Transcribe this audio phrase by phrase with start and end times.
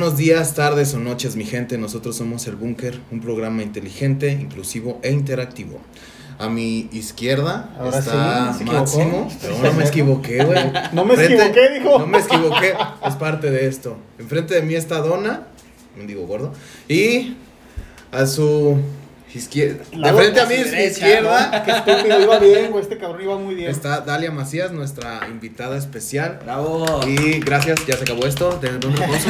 [0.00, 1.76] Buenos días, tardes o noches, mi gente.
[1.76, 5.78] Nosotros somos El Búnker, un programa inteligente, inclusivo e interactivo.
[6.38, 8.56] A mi izquierda Ahora está.
[8.64, 9.28] Máximo.
[9.42, 10.72] Pero no me equivoqué, güey.
[10.94, 11.98] No me Enfrente- equivoqué, dijo.
[11.98, 12.74] No me equivoqué,
[13.06, 13.98] es parte de esto.
[14.18, 15.48] Enfrente de mí está Donna,
[16.00, 16.54] un digo gordo.
[16.88, 17.36] Y
[18.10, 18.78] a su
[19.34, 19.84] izquierda.
[19.90, 21.64] De frente a mí, derecha, izquierda, ¿no?
[21.64, 22.82] Qué estúpido, iba bien, güey.
[22.82, 23.70] Este cabrón iba muy bien.
[23.70, 26.38] está Dalia Macías, nuestra invitada especial.
[26.42, 27.00] Bravo.
[27.06, 28.58] Y gracias, ya se acabó esto.
[28.58, 29.28] De un reposo.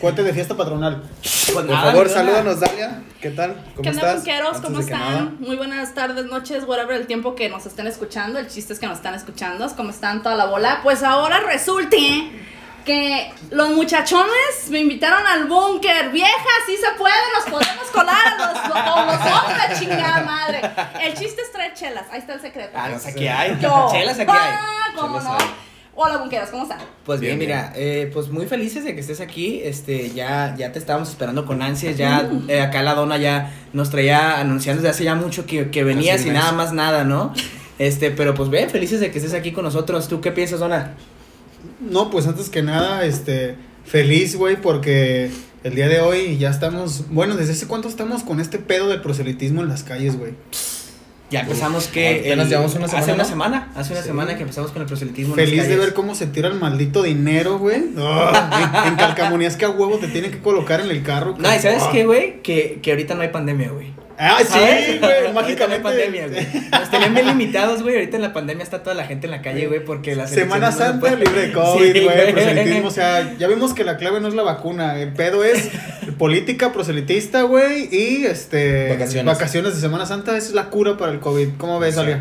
[0.00, 1.02] Cuente de fiesta patronal.
[1.52, 3.02] Por favor, salúdanos, Dalia.
[3.20, 3.54] ¿Qué tal?
[3.74, 4.28] ¿Cómo ¿Qué onda, estás?
[4.28, 5.36] Antes ¿Cómo están?
[5.40, 8.38] Muy buenas tardes, noches, whatever el tiempo que nos estén escuchando.
[8.38, 9.66] El chiste es que nos están escuchando.
[9.74, 10.80] ¿Cómo están toda la bola?
[10.82, 12.30] Pues ahora resulte
[12.86, 16.10] que los muchachones me invitaron al búnker.
[16.10, 16.30] Vieja,
[16.66, 20.62] sí se puede, nos podemos colar a los, los hombres, chingada madre.
[21.02, 22.06] El chiste es traer chelas.
[22.10, 22.70] Ahí está el secreto.
[22.74, 23.58] Ah, no sé qué hay.
[23.60, 23.88] Yo.
[23.90, 24.54] Chelas aquí hay.
[24.54, 25.32] Ah, ¿cómo Chelas no?
[25.32, 25.54] hay.
[25.98, 26.78] Hola, bunkeros, ¿cómo están?
[27.04, 29.62] Pues bien, Bien, mira, eh, pues muy felices de que estés aquí.
[29.64, 31.96] Este, ya, ya te estábamos esperando con ansias.
[31.96, 35.84] Ya eh, acá la dona ya nos traía anunciando desde hace ya mucho que, que
[35.84, 37.34] venías y nada más nada, ¿no?
[37.78, 40.06] Este, pero pues bien, felices de que estés aquí con nosotros.
[40.06, 40.94] ¿Tú qué piensas, dona?
[41.80, 45.30] No, pues antes que nada, este, feliz, güey, porque
[45.64, 49.00] el día de hoy ya estamos, bueno, ¿desde hace cuánto estamos con este pedo del
[49.02, 50.32] proselitismo en las calles, güey?
[51.28, 53.28] Ya empezamos que apenas llevamos una hace semana, una ¿no?
[53.28, 54.06] semana, hace una Sí.
[54.08, 55.34] semana que empezamos con el proselitismo.
[55.34, 57.82] en las Feliz de ver cómo se tira el maldito dinero, güey.
[57.98, 61.34] Ah, en, en calcamonías que a huevo te tienen que colocar en el carro.
[61.36, 63.92] No, y sabes qué, güey, que, que ahorita no hay pandemia, güey.
[64.18, 65.00] Ah, sí, ¿Sabes?
[65.00, 65.66] güey, mágicamente.
[65.68, 66.46] no hay pandemia, güey.
[66.70, 67.96] Nos tenían bien limitados, güey.
[67.96, 70.70] Ahorita en la pandemia está toda la gente en la calle, güey, porque la Semana
[70.70, 73.96] no Santa puede- libre de COVID, Sí, güey, proselitismo, o sea, ya vimos que la
[73.96, 75.68] clave no es la vacuna, el pedo es
[76.18, 78.88] política proselitista, güey, y este
[79.24, 79.74] Vacaciones.
[79.74, 81.48] de Semana Santa, esa es la cura para el COVID.
[81.58, 82.20] ¿Cómo ves, Alia?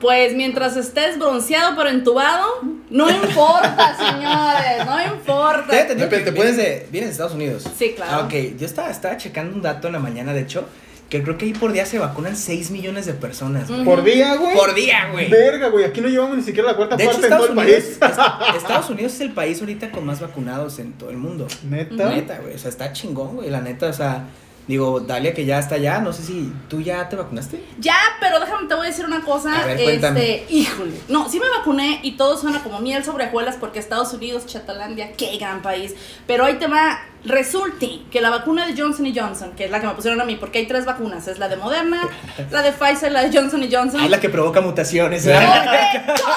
[0.00, 2.46] Pues mientras estés bronceado pero entubado,
[2.88, 5.86] no importa, señores, no importa.
[5.86, 7.64] ¿te puedes- de, vienes de Estados Unidos.
[7.78, 8.12] Sí, claro.
[8.14, 10.66] Ah, ok, yo estaba, estaba checando un dato en la mañana, de hecho,
[11.10, 13.68] que creo que ahí por día se vacunan 6 millones de personas.
[13.68, 13.84] güey.
[13.84, 14.56] Por día, güey.
[14.56, 15.28] Por día, güey.
[15.28, 17.58] Verga, güey, aquí no llevamos ni siquiera la cuarta De hecho, parte en todo el
[17.58, 18.14] Unidos, país.
[18.54, 21.46] es- Estados Unidos es el país ahorita con más vacunados en todo el mundo.
[21.68, 22.08] Neta.
[22.08, 22.54] Neta, güey.
[22.54, 23.50] O sea, está chingón, güey.
[23.50, 24.24] La neta, o sea,
[24.66, 26.00] digo, Dalia que ya está allá.
[26.00, 27.64] No sé si tú ya te vacunaste.
[27.78, 29.62] Ya, pero déjame te voy a decir una cosa.
[29.62, 30.36] A ver, cuéntame.
[30.36, 30.92] este, híjole.
[31.08, 35.12] No, sí me vacuné y todo suena como miel sobre hojuelas porque Estados Unidos, Chatalandia,
[35.12, 35.94] qué gran país.
[36.26, 37.00] Pero ahí te va.
[37.22, 40.36] Resulta que la vacuna de Johnson Johnson, que es la que me pusieron a mí,
[40.36, 42.08] porque hay tres vacunas: es la de Moderna,
[42.50, 44.00] la de Pfizer, la de Johnson Johnson.
[44.02, 45.24] Ah, la que provoca mutaciones.
[45.24, 46.22] Correcto,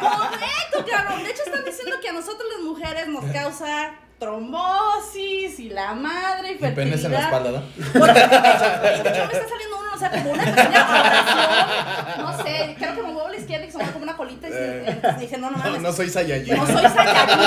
[0.00, 1.24] correcto.
[1.24, 3.92] De hecho, están diciendo que a nosotros las mujeres nos causa
[4.22, 7.24] trombosis y la madre y Y penes en la fertilidad.
[7.24, 7.98] espalda, ¿no?
[7.98, 12.22] Porque, de hecho, de hecho, me está saliendo uno, o sea, como una pequeña oración.
[12.26, 14.48] No sé, creo que me muevo a la izquierda y se mueve como una colita.
[14.48, 14.52] Y
[14.88, 16.56] entonces dije, no, no No, no soy Saiyajin.
[16.56, 17.38] No soy Saiyajin.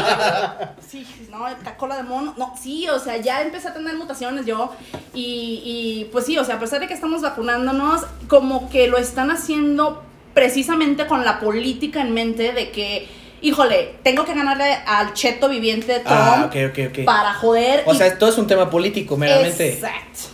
[0.88, 1.46] Sí, no,
[1.78, 2.34] cola de mono.
[2.38, 4.74] No, sí, o sea, ya empecé a tener mutaciones yo.
[5.13, 8.97] Y, y pues sí, o sea, a pesar de que estamos vacunándonos, como que lo
[8.97, 10.03] están haciendo
[10.34, 13.07] precisamente con la política en mente de que,
[13.47, 17.06] híjole, tengo que ganarle al cheto viviente de Trump Ah, ok, ok, ok.
[17.06, 17.83] para joder.
[17.85, 19.73] O y- sea, todo es un tema político, meramente.
[19.73, 20.29] Exacto.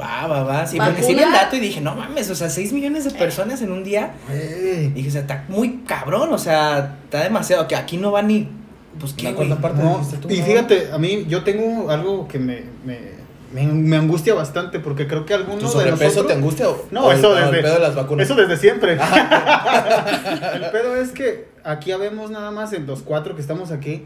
[0.00, 0.66] Va, va, va.
[0.66, 3.10] Sí, porque sí vi el dato y dije, no mames, o sea, 6 millones de
[3.10, 4.12] personas en un día.
[4.94, 7.66] Dije, o sea, está muy cabrón, o sea, está demasiado.
[7.68, 8.48] Que aquí no va ni.
[8.98, 9.48] Pues qué, La güey?
[9.48, 12.98] cuarta parte No, y fíjate, a mí yo tengo algo que me, me,
[13.52, 16.26] me, me angustia bastante porque creo que ¿Tu algunos de sobrepeso nosotros...
[16.26, 18.26] te angustia o, No, o el- eso o el desde, pedo de las vacunas?
[18.26, 18.92] eso desde siempre.
[20.54, 24.04] el pedo es que aquí habemos nada más en los cuatro que estamos aquí,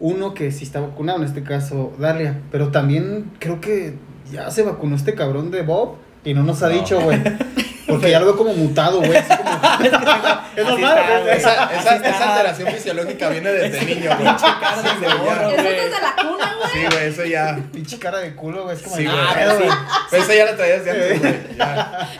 [0.00, 3.94] uno que sí está vacunado, en este caso Dalia, pero también creo que
[4.32, 6.74] ya se vacunó este cabrón de Bob y no nos ha No.
[6.74, 7.20] dicho, güey.
[7.94, 9.10] Porque ya lo veo como mutado, güey.
[9.10, 9.50] como-
[10.56, 10.98] es normal.
[10.98, 11.36] está, güey.
[11.36, 14.24] Esa, esa, esa alteración fisiológica viene desde niño, güey.
[14.24, 15.54] cara Sí, desde güey.
[15.54, 16.70] Eso desde la cuna, güey.
[16.72, 17.58] Sí, güey, eso ya.
[17.72, 18.76] Pinche cara de culo, güey.
[18.76, 19.20] Es como Sí, de, güey.
[19.20, 19.68] "Ah, güey".
[20.10, 21.34] Pero eso ya lo traías de antes, güey.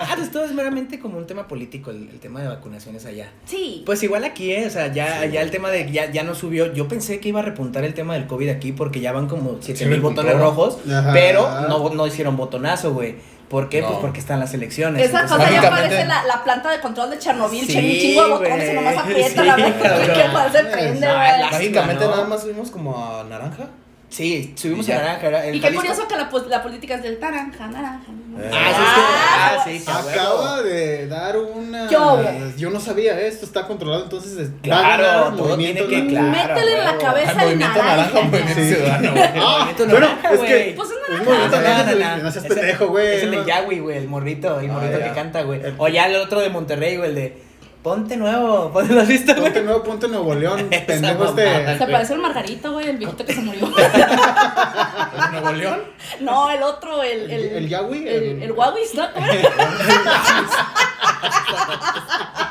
[0.06, 3.28] Ah, pues todo es meramente como un tema político, el, el tema de vacunaciones allá.
[3.46, 3.82] Sí.
[3.86, 4.66] Pues igual aquí, ¿eh?
[4.66, 5.90] O sea, ya, ya el tema de.
[5.90, 6.72] Ya, ya no subió.
[6.72, 9.58] Yo pensé que iba a repuntar el tema del COVID aquí porque ya van como
[9.60, 10.22] 7 Sí, mil repuntó.
[10.22, 10.78] botones rojos.
[10.90, 11.12] Ajá.
[11.12, 13.16] Pero no, no hicieron botonazo, güey.
[13.54, 13.82] ¿Por qué?
[13.82, 13.86] No.
[13.86, 15.00] Pues porque están las elecciones.
[15.00, 17.84] Esa entonces- cosa ya parece la, la planta de control de Chernobyl, Sí, che, un
[17.84, 21.50] chingo de botones y nomás aprieta Sí, la que más se prende, güey.
[21.52, 22.10] Mágicamente ¿no?
[22.10, 23.68] nada más subimos como a naranja.
[24.08, 25.44] Sí, subimos a naranja.
[25.44, 25.86] el Y qué Jalisco.
[25.86, 28.12] curioso que la, la política es del naranja, naranja.
[28.40, 28.50] Eh.
[28.52, 30.10] Ah, sí, es que- ah, sí.
[30.10, 31.88] Acaba de dar una.
[31.90, 32.22] Yo.
[32.56, 34.36] Yo no sabía esto, está controlado, entonces.
[34.38, 37.96] es- Claro, todo tiene que- claro, Métele en la cabeza Al el movimiento naranja.
[37.96, 39.08] naranja, movimiento ciudadano.
[39.08, 40.74] El movimiento bueno, naranja, es que-.
[40.76, 41.60] Pues es Es naranja.
[41.60, 42.22] naranja, no, no, no.
[42.22, 43.16] no seas pendejo, güey.
[43.16, 45.04] Es el del Yagüi, güey, el morrito, el Ah, morrito ya.
[45.08, 45.60] que canta, güey.
[45.78, 47.43] O ya el otro de Monterrey, güey, el de
[47.84, 48.72] Ponte nuevo.
[48.72, 49.44] Ponte, ¿Lo has visto, güey?
[49.44, 51.76] Ponte nuevo, ponte Nuevo León, pendejo este.
[51.78, 53.66] Se parece al Margarito, güey, el viejito que se murió.
[53.66, 55.82] ¿En Nuevo León?
[56.20, 57.30] no, el otro, el.
[57.30, 57.98] El, ¿El Yahweh?
[57.98, 59.02] El, El- el Huawei, ¿no?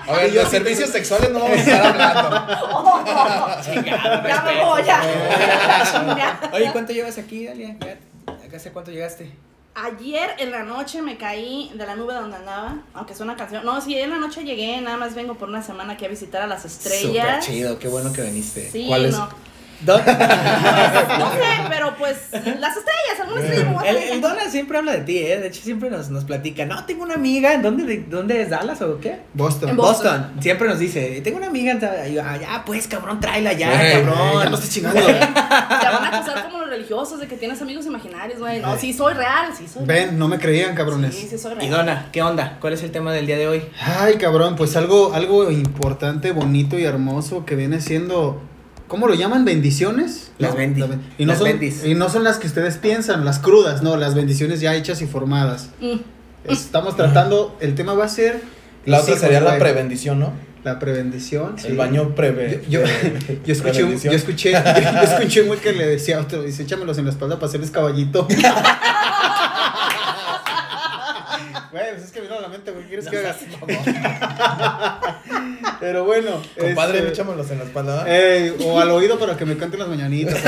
[0.06, 2.30] A ver, de servicios sexuales no vamos a estar hablando.
[4.28, 5.02] ya me voy, ya.
[5.92, 6.40] Chinga.
[6.54, 7.76] Oye, ¿cuánto llevas aquí, Dalia?
[7.80, 7.98] Ya,
[8.46, 9.32] ¿Acá hace cuánto llegaste?
[9.76, 13.66] Ayer en la noche me caí de la nube donde andaba, aunque es una canción.
[13.66, 16.44] No, sí, en la noche llegué, nada más vengo por una semana aquí a visitar
[16.44, 17.46] a las Súper estrellas.
[17.46, 18.70] chido, qué bueno que viniste.
[18.70, 19.18] Sí, ¿Cuál es?
[19.18, 19.30] no.
[19.86, 20.12] ¿Dónde?
[21.20, 21.40] No sé,
[21.70, 23.68] pero pues las estrellas, algunas estrellas.
[23.68, 25.38] me voy a El, el Dona siempre habla de ti, ¿eh?
[25.40, 26.66] De hecho, siempre nos, nos platica.
[26.66, 27.58] No, tengo una amiga.
[27.58, 29.20] ¿Dónde, de- ¿Dónde es Dallas o qué?
[29.34, 29.70] Boston.
[29.70, 30.32] En Boston.
[30.40, 31.72] Siempre nos dice, tengo una amiga.
[31.74, 34.16] en y yo, "Ah, ya, pues, cabrón, tráela ya, cabrón.
[34.44, 35.02] ya no estés chingando.
[35.06, 35.24] Te van
[36.06, 38.60] a acusar como los religiosos de que tienes amigos imaginarios, güey.
[38.62, 40.08] No, sí soy real, sí soy real.
[40.10, 41.16] Ven, no me creían, cabrones.
[41.16, 41.72] Sí, sí soy Y real.
[41.72, 42.58] Dona, ¿qué onda?
[42.60, 43.64] ¿Cuál es el tema del día de hoy?
[43.82, 48.42] Ay, cabrón, pues algo, algo importante, bonito y hermoso que viene siendo.
[48.88, 49.44] ¿Cómo lo llaman?
[49.46, 50.32] ¿Bendiciones?
[50.38, 51.84] Las bendi- y, no las son, bendis.
[51.86, 55.08] y no son las que ustedes piensan, las crudas, no, las bendiciones ya hechas y
[55.08, 55.70] formadas.
[55.82, 55.98] Mm.
[56.52, 58.42] Estamos tratando, el tema va a ser.
[58.86, 60.34] La otra hijos, sería la prebendición, ¿no?
[60.64, 61.56] La prebendición.
[61.58, 61.68] sí.
[61.68, 62.64] El baño preve.
[62.70, 62.88] Yo, yo,
[63.46, 66.64] yo escuché, un- yo escuché, yo escuché un güey que le decía a otro, dice,
[66.64, 68.28] échamelos en la espalda para hacerles caballito.
[71.74, 73.36] Güey, pues es que me vino a la mente, güey, ¿quieres que haga?
[75.80, 76.40] Pero bueno.
[76.60, 78.06] Compadre, este, échamelos en la espalda.
[78.08, 80.38] ey, o al oído para que me canten las mañanitas.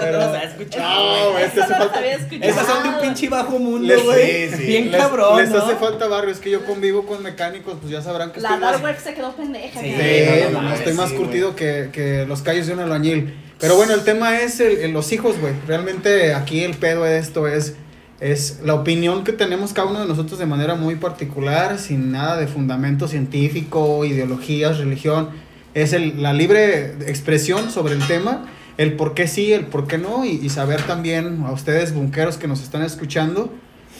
[0.00, 2.50] Pero, No los ha escuchado, No, güey, Eso te hace no falta- había escuchado.
[2.50, 4.50] Esas son de un pinche bajo mundo, Les- güey.
[4.50, 4.62] sí, sí.
[4.64, 5.58] Bien les, cabrón, les ¿no?
[5.58, 8.60] hace falta barrio, es que yo convivo con mecánicos, pues ya sabrán que La estoy
[8.60, 8.72] más...
[8.72, 9.80] Dark Web se quedó pendeja.
[9.80, 9.94] Sí.
[9.96, 13.38] Sí, no, no no, estoy más curtido que, que los callos de un albañil.
[13.60, 15.52] Pero bueno, el tema es el, el- los hijos, güey.
[15.68, 17.74] Realmente aquí el pedo de esto es,
[18.22, 22.36] es la opinión que tenemos cada uno de nosotros de manera muy particular, sin nada
[22.36, 25.30] de fundamento científico, ideologías, religión.
[25.74, 28.46] Es el, la libre expresión sobre el tema,
[28.78, 32.36] el por qué sí, el por qué no, y, y saber también a ustedes, bunkeros
[32.36, 33.52] que nos están escuchando,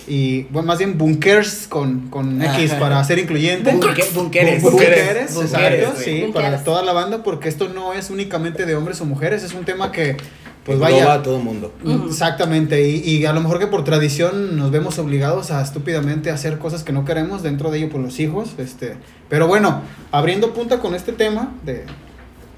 [0.06, 2.80] y bueno, más bien bunkers con, con X Ajá.
[2.80, 3.72] para ser incluyente.
[3.72, 4.14] Bunkeres.
[4.14, 6.04] Bunkeres, Bunkeres, exacto, güey.
[6.04, 6.32] sí, Bunkeres.
[6.32, 9.64] para toda la banda, porque esto no es únicamente de hombres o mujeres, es un
[9.64, 10.16] tema que,
[10.64, 11.72] pues vaya, a todo el mundo.
[12.06, 16.58] Exactamente, y, y a lo mejor que por tradición nos vemos obligados a estúpidamente hacer
[16.58, 18.96] cosas que no queremos, dentro de ello, pues los hijos, este,
[19.28, 19.82] pero bueno,
[20.12, 21.84] abriendo punta con este tema de,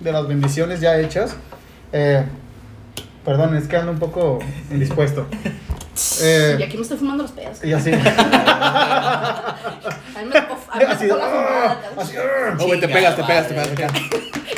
[0.00, 1.34] de las bendiciones ya hechas,
[1.92, 2.24] eh,
[3.24, 4.38] perdón, es que ando un poco
[4.70, 5.26] indispuesto.
[6.22, 7.62] Eh, Y aquí me estoy fumando los pedos.
[7.64, 7.92] y así.
[7.94, 9.56] A
[10.22, 12.02] mí me tocó, a mí me Así, tocó la ah, fumada.
[12.02, 12.16] así,
[12.60, 13.86] Oh, güey, te pegas, te pegas, te pegas acá.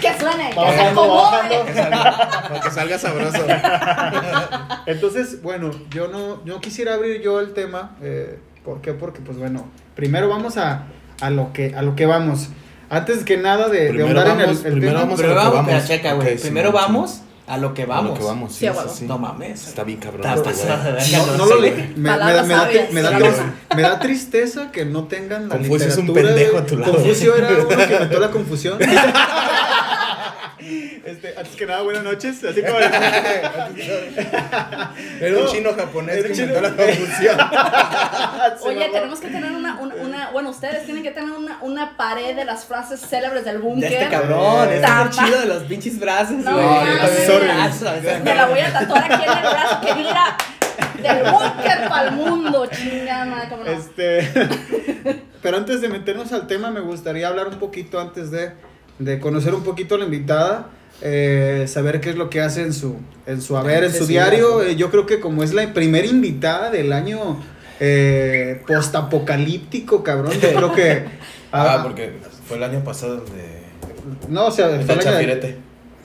[0.00, 1.62] Que suene, que se acomode.
[1.66, 3.44] Que salga- Para que salga sabroso.
[4.86, 7.96] Entonces, bueno, yo no, no quisiera abrir yo el tema.
[8.02, 8.92] Eh, ¿Por qué?
[8.94, 10.84] Porque, pues bueno, primero vamos a,
[11.20, 12.48] a, lo, que, a lo que vamos.
[12.88, 15.00] Antes que nada de, de Primero ahondar en el, el primero tema.
[15.04, 15.86] vamos a que vamos, vamos.
[15.86, 16.34] checa, güey.
[16.34, 18.10] Ok, Primero vamos a lo que A vamos.
[18.12, 19.04] lo que vamos, Sí, sí, a sí.
[19.06, 19.68] No mames.
[19.68, 20.26] Está bien cabrón.
[20.26, 21.88] Está este No, no lo sé, le- güey.
[21.88, 25.88] me, me, Palabras me da, me, da, me da tristeza que no tengan la Confucio
[25.88, 26.92] es un pendejo a tu lado.
[26.94, 28.78] Confucio era uno que metió la confusión.
[31.04, 32.42] Este, antes que nada, buenas noches.
[32.44, 32.78] Así como
[35.20, 37.38] Era un No, chino japonés que inventó chino- la confusión.
[38.62, 42.34] Oye, tenemos que tener una, una, una- bueno, ustedes tienen que tener una, una pared
[42.34, 43.92] de las frases célebres del De búnker.
[43.92, 48.02] este cabrón, este es el chido de los pinches brazos, No, brazos.
[48.24, 50.36] Me la voy a tatuar aquí en el brazo que diga
[51.02, 53.36] del búnker para el mundo, chingada no.
[53.66, 54.28] Este,
[55.42, 58.52] pero antes de meternos al tema, me gustaría hablar un poquito antes de,
[58.98, 60.70] de conocer un poquito a la invitada,
[61.02, 64.62] eh, saber qué es lo que hace en su, en su haber, en su diario.
[64.62, 67.38] Eh, yo creo que como es la primera invitada del año
[67.80, 71.04] eh, postapocalíptico, cabrón, yo creo que...
[71.52, 72.12] Ah, porque
[72.46, 73.62] fue el año pasado de.
[74.28, 75.38] No, o sea, fue el año.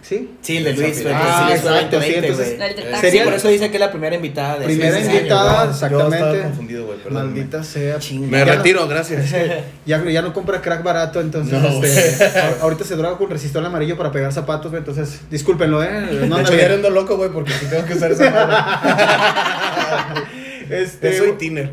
[0.01, 0.31] ¿Sí?
[0.41, 1.03] Sí, el de Luis.
[1.13, 2.69] Ah, sí, exacto, sí, 2020, entonces- güey.
[2.69, 2.95] El del taxi.
[2.95, 5.65] Sí, sería- por eso dice que es la primera invitada de Primera año, invitada.
[5.65, 6.17] Yo exactamente.
[6.17, 7.25] estaba confundido, güey, perdón.
[7.25, 7.99] Maldita sea.
[7.99, 8.27] Chinga.
[8.27, 9.31] Me retiro, gracias.
[9.85, 12.23] Ya, ya no compra crack barato, entonces No, este,
[12.61, 16.25] ahorita se droga con resistol amarillo para pegar zapatos, güey, entonces discúlpenlo, eh.
[16.27, 20.21] No de hecho, ya ando loco, güey, porque si tengo que usar esa madre.
[20.69, 21.69] Este, Yo soy tiner.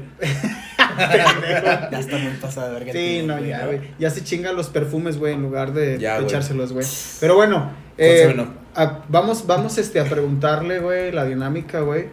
[0.99, 2.93] Ya está muy pasada de verga.
[2.93, 3.81] Sí, tío, no, ya, güey.
[3.99, 6.29] Ya se chingan los perfumes, güey, en lugar de, Ya, de güey.
[6.29, 6.87] echárselos, güey.
[7.21, 8.35] Pero bueno, eh,
[8.75, 12.07] a- vamos, vamos este, a preguntarle, güey, la dinámica, güey.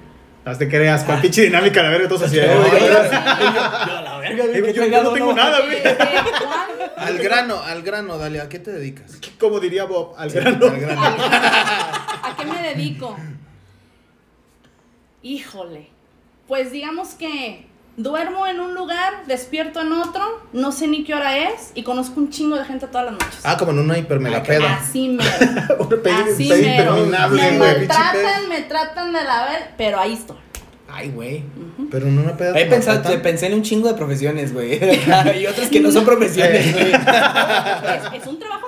[0.45, 1.81] Las de creas, ¿cuál pinche dinámica?
[1.81, 2.37] La verga, todos así.
[2.37, 2.43] No,
[4.01, 5.77] la verga, güey, yo- no tengo nada, güey.
[6.97, 9.19] Al grano, al grano, dale, ¿a qué te dedicas?
[9.39, 10.67] Como diría Bob, al grano.
[10.67, 11.01] Al grano.
[11.01, 13.17] ¿A qué me dedico?
[15.21, 15.87] Híjole.
[16.47, 17.65] Pues digamos que
[17.97, 20.21] Duermo en un lugar, despierto en otro,
[20.51, 23.39] no sé ni qué hora es y conozco un chingo de gente todas las noches.
[23.45, 24.79] Ah, como en una hiper mega Ah, peda.
[24.81, 25.29] Así mero.
[26.25, 26.95] Así mero.
[27.05, 27.57] Me güey.
[27.57, 30.35] maltratan, me tratan de la ver, pero ahí estoy.
[30.91, 31.43] Ay, güey.
[31.89, 32.53] Pero en una peda.
[32.55, 34.73] Ahí te pensé, pensé en un chingo de profesiones, güey.
[35.41, 36.91] y otras que no son profesiones, güey.
[36.91, 38.67] Es, es un trabajo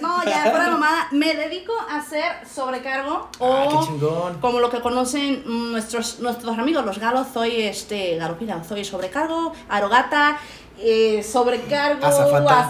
[0.00, 1.08] No, ya, fuera mamada.
[1.12, 3.52] Me dedico a hacer sobrecargo o.
[3.52, 4.38] Ah, qué chingón.
[4.40, 10.38] Como lo que conocen nuestros, nuestros amigos los galos, soy este, galopina, soy sobrecargo, arogata,
[10.78, 12.60] eh, sobrecargo, Azafata.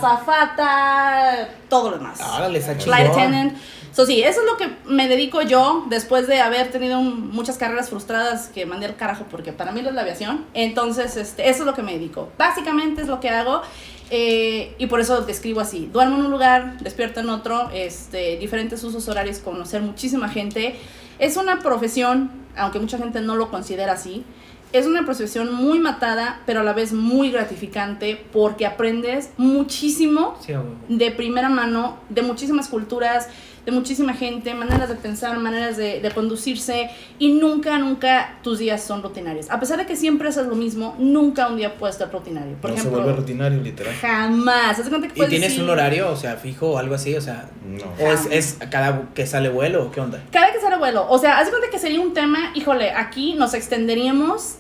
[0.57, 2.19] azafata, todo lo demás.
[2.21, 3.57] Está Flight attendant.
[3.93, 7.57] So, sí, eso es lo que me dedico yo después de haber tenido un- muchas
[7.57, 10.45] carreras frustradas que mandé al carajo porque para mí no es la aviación.
[10.53, 12.29] Entonces, este, eso es lo que me dedico.
[12.37, 13.63] Básicamente es lo que hago
[14.11, 15.89] eh, y por eso describo así.
[15.93, 20.77] Duermo en un lugar, despierto en otro, este, diferentes usos horarios, conocer muchísima gente.
[21.19, 24.25] Es una profesión, aunque mucha gente no lo considera así,
[24.73, 30.53] es una profesión muy matada, pero a la vez muy gratificante porque aprendes muchísimo Sí,
[30.89, 33.29] de primera mano de muchísimas culturas,
[33.67, 38.83] de muchísima gente, maneras de pensar, maneras de, de conducirse y nunca, nunca tus días
[38.83, 39.51] son rutinarios.
[39.51, 42.55] A pesar de que siempre haces lo mismo, nunca un día puede estar rutinario.
[42.63, 43.93] Por no ejemplo, se vuelve rutinario, literal.
[44.01, 44.79] jamás.
[44.79, 47.15] Haz de cuenta que ¿Y tienes decir- un horario, o sea, fijo o algo así?
[47.17, 47.85] O sea, No.
[48.07, 50.23] ¿o es, es cada que sale vuelo o qué onda?
[50.31, 51.05] Cada que sale vuelo.
[51.11, 54.59] O sea, haz de cuenta que sería un tema, híjole, aquí nos extenderíamos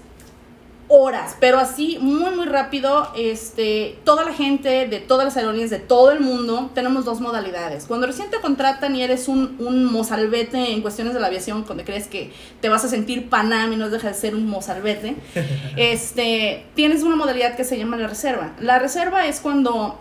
[0.88, 5.78] horas, pero así muy muy rápido, este, toda la gente de todas las aerolíneas de
[5.78, 7.86] todo el mundo tenemos dos modalidades.
[7.86, 11.84] Cuando recién te contratan y eres un, un mozalbete en cuestiones de la aviación, cuando
[11.84, 15.16] crees que te vas a sentir Panam y no dejas de ser un mozalbete,
[15.76, 18.52] este, tienes una modalidad que se llama la reserva.
[18.60, 19.98] La reserva es cuando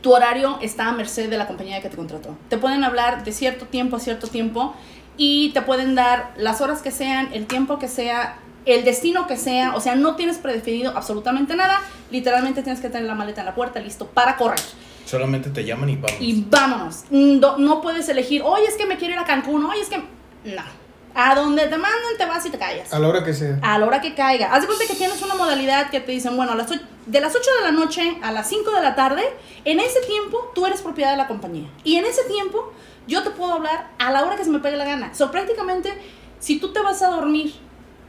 [0.00, 2.36] tu horario está a merced de la compañía que te contrató.
[2.48, 4.74] Te pueden hablar de cierto tiempo a cierto tiempo
[5.16, 8.38] y te pueden dar las horas que sean, el tiempo que sea,
[8.74, 13.06] el destino que sea, o sea, no tienes predefinido absolutamente nada, literalmente tienes que tener
[13.06, 14.60] la maleta en la puerta listo para correr.
[15.04, 16.16] Solamente te llaman y vamos.
[16.20, 17.04] Y vámonos.
[17.10, 19.98] No, no puedes elegir, oye, es que me quiero ir a Cancún, oye, es que...
[20.44, 20.62] No.
[21.14, 23.58] A donde te mandan te vas y te callas A la hora que sea.
[23.62, 24.52] a la hora que caiga.
[24.54, 27.20] Haz de cuenta que tienes una modalidad que te dicen, bueno, a las ocho- de
[27.20, 29.22] las 8 de la noche a las 5 de la tarde,
[29.64, 31.68] en ese tiempo tú eres propiedad de la compañía.
[31.82, 32.72] Y en ese tiempo
[33.08, 35.12] yo te puedo hablar a la hora que se me pegue la gana.
[35.14, 35.92] So, prácticamente,
[36.38, 37.52] si tú te vas a dormir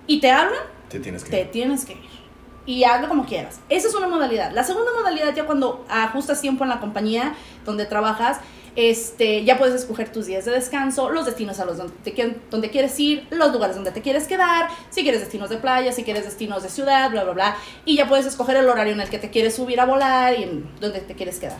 [0.10, 1.30] y te hablan, Te tienes que.
[1.32, 2.20] te tienes que ir.
[2.66, 3.62] Y hazlo como quieras.
[3.70, 4.52] Esa es una modalidad.
[4.52, 7.34] La segunda modalidad, ya cuando ajustas tiempo en la compañía
[7.66, 8.40] donde trabajas,
[8.76, 12.36] este, ya puedes escoger tus días de descanso, los destinos a los donde, te quie-
[12.52, 16.04] donde quieres ir, los lugares donde te quieres quedar, si quieres destinos de playa, si
[16.04, 17.58] quieres destinos de ciudad, bla, bla, bla.
[17.86, 20.44] Y ya puedes escoger el horario en el que te quieres subir a volar y
[20.44, 21.58] en donde te quieres quedar.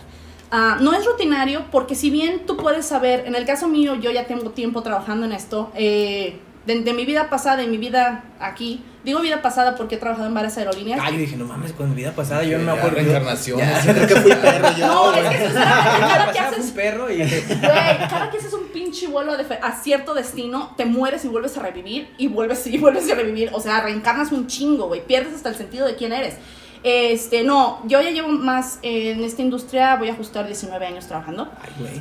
[0.52, 4.12] Ah, no es rutinario porque si bien tú puedes saber, en el caso mío yo
[4.12, 6.40] ya tengo tiempo trabajando en esto, eh,
[6.70, 10.28] de, de mi vida pasada y mi vida aquí, digo vida pasada porque he trabajado
[10.28, 11.00] en varias aerolíneas.
[11.04, 12.98] Ah, yo dije, no mames, con mi vida pasada yo no me acuerdo.
[13.02, 14.88] Yo creo que fui perro yo.
[14.88, 15.30] No, es güey.
[15.38, 19.36] que eso es cada que un perro y güey, cada que haces un pinche vuelo
[19.38, 23.12] de fe- a cierto destino, te mueres y vuelves a revivir y vuelves y vuelves
[23.12, 26.36] a revivir, o sea, reencarnas un chingo, güey, pierdes hasta el sentido de quién eres.
[26.82, 31.08] Este, no, yo ya llevo más eh, en esta industria, voy a ajustar 19 años
[31.08, 31.52] trabajando.
[31.62, 31.94] Ay, güey.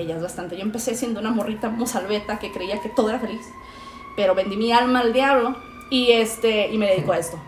[0.00, 0.56] Sí, ya es bastante.
[0.56, 3.42] Yo empecé siendo una morrita mozalbeta que creía que todo era feliz,
[4.16, 5.56] pero vendí mi alma al diablo
[5.90, 7.38] y este y me dedico a esto.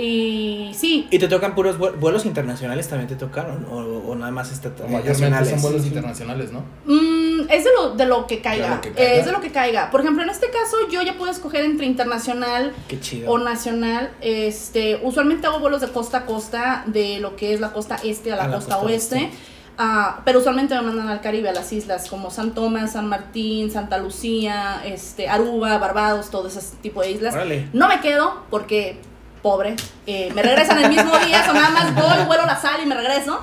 [0.00, 3.64] Y sí, ¿Y te tocan puros vuel- vuelos internacionales también te tocaron?
[3.68, 5.50] ¿O, o nada más esta, Mayormente nacionales?
[5.50, 6.60] son vuelos internacionales, ¿no?
[6.86, 8.68] mm, es de lo, de lo que caiga.
[8.68, 9.12] De lo que caiga.
[9.12, 9.90] Eh, es de lo que caiga.
[9.90, 13.28] Por ejemplo, en este caso yo ya puedo escoger entre internacional Qué chido.
[13.32, 14.12] o nacional.
[14.20, 18.30] Este, usualmente hago vuelos de costa a costa, de lo que es la costa este
[18.32, 19.14] a la, A la costa, costa oeste.
[19.16, 19.36] oeste.
[19.80, 23.70] Ah, pero usualmente me mandan al Caribe, a las islas como San Tomás, San Martín,
[23.70, 27.32] Santa Lucía, este, Aruba, Barbados, todo ese tipo de islas.
[27.32, 27.68] Órale.
[27.72, 29.00] No me quedo porque,
[29.40, 29.76] pobre,
[30.08, 32.96] eh, me regresan el mismo día, o nada más voy, vuelo la sal y me
[32.96, 33.38] regreso.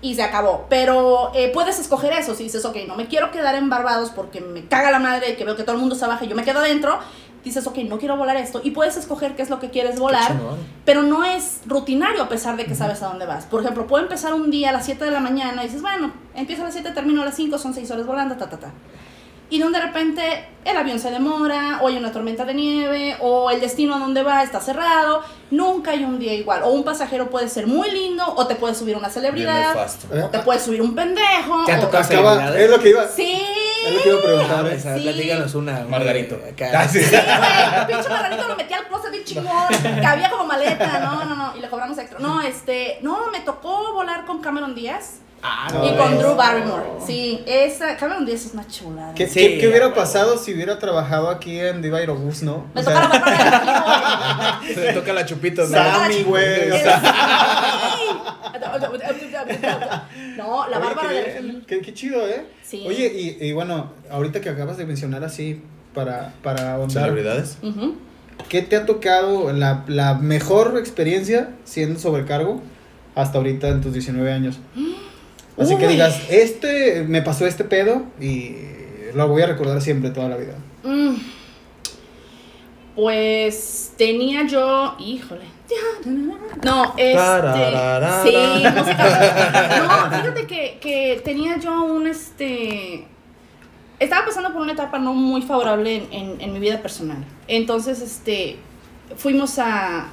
[0.00, 0.66] Y se acabó.
[0.70, 2.36] Pero eh, puedes escoger eso.
[2.36, 5.44] Si dices, ok, no me quiero quedar en Barbados porque me caga la madre que
[5.44, 7.00] veo que todo el mundo se baja y yo me quedo adentro.
[7.48, 8.60] Dices, ok, no quiero volar esto.
[8.62, 10.32] Y puedes escoger qué es lo que quieres volar.
[10.84, 13.46] Pero no es rutinario a pesar de que sabes a dónde vas.
[13.46, 16.12] Por ejemplo, puedo empezar un día a las 7 de la mañana y dices, bueno,
[16.34, 18.70] empiezo a las 7, termino a las 5, son 6 horas volando, ta, ta, ta.
[19.50, 23.50] Y donde de repente el avión se demora, o hay una tormenta de nieve, o
[23.50, 25.22] el destino a donde va está cerrado.
[25.50, 26.64] Nunca hay un día igual.
[26.64, 29.74] O un pasajero puede ser muy lindo, o te puede subir una celebridad,
[30.22, 31.64] o te puede subir un pendejo.
[31.64, 33.08] ¿Te ha o- tocado Acaba, es lo que iba.
[33.08, 33.40] Sí.
[33.88, 34.66] Es lo que iba a preguntar.
[34.66, 35.02] Ah, esa, Sí.
[35.02, 35.84] platícanos una.
[35.88, 36.36] Margarito.
[36.50, 36.70] acá.
[36.74, 37.02] Ah, sí.
[37.02, 39.66] Sí, güey, el pinche margarito lo metí al closet bien chingón,
[40.02, 42.18] cabía como maleta, no, no, no, y le cobramos extra.
[42.18, 46.18] No, este, no, me tocó volar con Cameron Díaz Ah, No, y con.
[46.18, 46.82] Drew Barrymore.
[47.06, 49.14] Sí, esa, Cameron Díaz es una chulada.
[49.14, 52.66] ¿Qué, Sí, qué- qué hubiera pasado si hubiera trabajado aquí en Diva Aerobús, no?
[52.74, 55.68] Me O toca la sea, Bárbara de Se le toca la chupito, ¿no?
[55.68, 56.70] Sammy, güey.
[60.36, 62.46] No, la oye, Bárbara qué, de qué, qué chido, ¿eh?
[62.62, 62.84] Sí.
[62.86, 65.62] Oye, y, y bueno, ahorita que acabas de mencionar así,
[65.94, 67.58] para, para ahondar, Celebridades.
[68.48, 72.60] ¿qué te ha tocado la, la mejor experiencia siendo sobrecargo
[73.14, 74.58] hasta ahorita en tus 19 años?
[75.58, 78.54] Así que digas, este, me pasó este pedo y
[79.14, 80.54] lo voy a recordar siempre toda la vida.
[80.84, 81.14] Mm.
[82.94, 85.44] Pues tenía yo, híjole.
[86.64, 87.12] No, este.
[88.24, 88.32] Sí,
[88.74, 89.78] música.
[90.10, 93.06] No, fíjate que, que tenía yo un este.
[94.00, 97.24] Estaba pasando por una etapa no muy favorable en, en- en mi vida personal.
[97.46, 98.56] Entonces, este.
[99.16, 100.08] Fuimos a.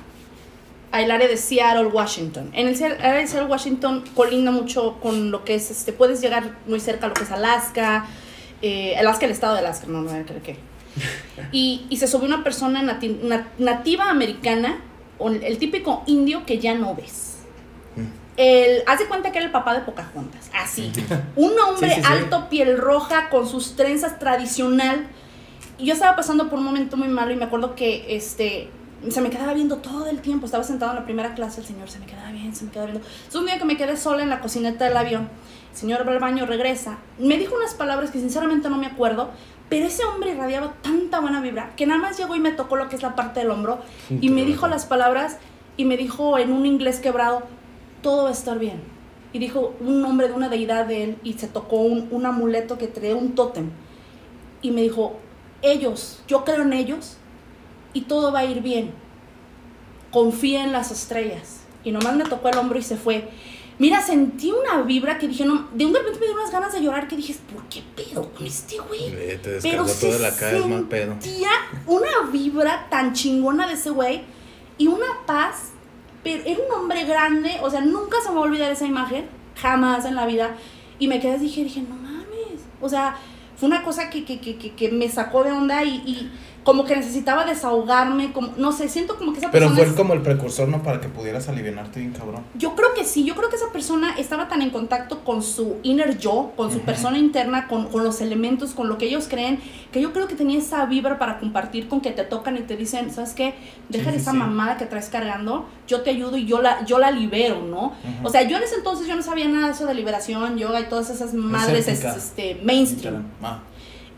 [1.03, 2.49] al área de Seattle, Washington.
[2.53, 5.93] En el Seattle- área de Seattle, Washington colinda mucho con lo que es este.
[5.93, 8.05] Puedes llegar muy cerca a lo que es Alaska.
[8.61, 10.57] eh, Alaska, el estado de Alaska, no, no, creo que.
[11.51, 14.79] Y, y se subió una persona nati- na- nativa americana,
[15.17, 17.33] o el, el típico indio que ya no ves.
[18.37, 20.91] El, haz de cuenta que era el papá de Pocahontas, así.
[21.37, 22.07] Un hombre Sí, sí, sí.
[22.11, 25.07] alto, piel roja, con sus trenzas tradicional.
[25.77, 28.69] Y yo estaba pasando por un momento muy malo y me acuerdo que este
[29.09, 30.45] se me quedaba viendo todo el tiempo.
[30.45, 32.91] Estaba sentado en la primera clase, el señor se me quedaba bien, se me quedaba
[32.91, 33.07] viendo.
[33.07, 35.29] Entonces un día que me quedé sola en la cocineta del avión,
[35.71, 39.29] el señor va al baño, regresa, me dijo unas palabras que sinceramente no me acuerdo,
[39.69, 42.87] pero ese hombre irradiaba tanta buena vibra que nada más llegó y me tocó lo
[42.87, 45.37] que es la parte del hombro y me dijo las palabras
[45.75, 47.43] y me dijo en un inglés quebrado,
[48.01, 48.81] todo va a estar bien.
[49.33, 52.77] Y dijo un nombre de una deidad de él y se tocó un, un amuleto
[52.77, 53.71] que traía un tótem.
[54.61, 55.17] Y me dijo,
[55.61, 57.17] ellos, yo creo en ellos
[57.95, 58.91] y todo va a ir bien.
[60.11, 61.61] Confía en las estrellas.
[61.83, 63.27] Y nomás me tocó el hombro y se fue.
[63.77, 66.71] Mira, sentí una vibra que dije, no, de un de repente me dio unas ganas
[66.71, 69.09] de llorar que dije, ¿por qué pedo con este güey?
[69.41, 71.11] Te Pero descargó se la cara, es mal pedo.
[71.19, 71.49] sentía
[71.85, 74.21] una vibra tan chingona de ese güey
[74.77, 75.71] y una paz,
[76.23, 79.27] pero era un hombre grande, o sea, nunca se me va a olvidar esa imagen,
[79.55, 80.55] jamás en la vida.
[80.97, 83.17] Y me quedé, dije, dije, no mames, o sea,
[83.57, 86.31] fue una cosa que, que, que, que, que me sacó de onda y, y
[86.65, 89.83] como que necesitaba desahogarme, como, no sé, siento como que esa Pero persona...
[89.83, 90.81] fue es- como el precursor, ¿no?
[90.81, 92.41] Para que pudieras alivianarte bien, cabrón.
[92.57, 95.77] yo creo que sí, yo creo que esa persona estaba tan en contacto con su
[95.83, 99.59] inner yo, con su persona interna, con, con los elementos, con lo que ellos creen,
[99.91, 102.75] que yo creo que tenía esa vibra para compartir con que te tocan y te
[102.75, 103.53] dicen, ¿sabes qué?
[103.89, 104.37] Deja Sí, sí, esa sí.
[104.37, 107.93] mamada que traes cargando, yo te ayudo y yo la, yo la libero, ¿no?
[108.23, 110.79] O sea, yo en ese entonces yo no sabía nada de eso de liberación, yoga
[110.79, 113.23] y todas esas madres este, mainstream.
[113.43, 113.59] Ah.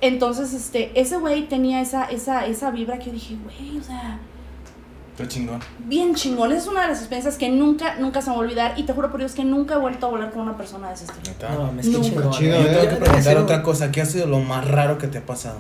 [0.02, 4.20] Entonces, este, ese güey tenía esa, esa, esa vibra que yo dije, güey, o sea,
[5.18, 5.60] Qué chingón.
[5.80, 6.52] bien chingón.
[6.52, 8.74] Esa es una de las experiencias que nunca, nunca se me va a olvidar.
[8.78, 10.94] Y te juro por Dios que nunca he vuelto a volar con una persona de
[10.94, 11.24] ese estilo.
[11.26, 11.50] Neta.
[11.50, 12.08] No, mames, qué Nunca.
[12.10, 12.32] chingón.
[12.32, 12.62] Chido, ¿eh?
[12.64, 13.92] Yo tengo que preguntar otra cosa.
[13.92, 15.58] ¿Qué ha sido lo más raro que te ha pasado?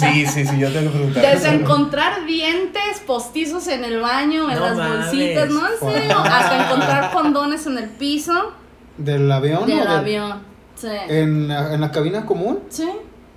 [0.00, 1.22] sí, sí, sí, yo tengo que preguntar.
[1.22, 5.06] Desde encontrar dientes postizos en el baño, en No las mames.
[5.06, 5.60] bolsitas, ¿no?
[5.68, 6.18] En serio.
[6.18, 8.52] Hasta encontrar condones en el piso
[8.96, 9.66] ¿Del avión?
[9.66, 10.49] del- avión.
[10.80, 10.88] Sí.
[11.08, 12.60] ¿En la, ¿En la cabina común?
[12.70, 12.88] Sí.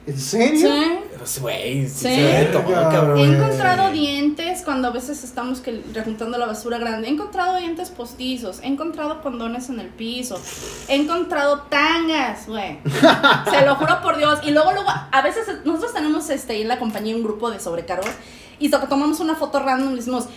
[0.05, 0.67] ¿En serio?
[0.67, 0.99] Sí.
[1.17, 2.15] Pues, güey, sí, Sí.
[2.15, 3.17] se ve todo, Verga, cabrón.
[3.19, 7.07] He encontrado dientes cuando a veces estamos que rejuntando la basura grande.
[7.07, 8.59] He encontrado dientes postizos.
[8.61, 10.37] He encontrado condones en el piso.
[10.89, 12.79] He encontrado tangas, güey.
[13.49, 14.39] Se lo juro por Dios.
[14.43, 18.09] Y luego, luego, a veces nosotros tenemos este, en la compañía un grupo de sobrecargos
[18.59, 20.27] y to- tomamos una foto random y decimos,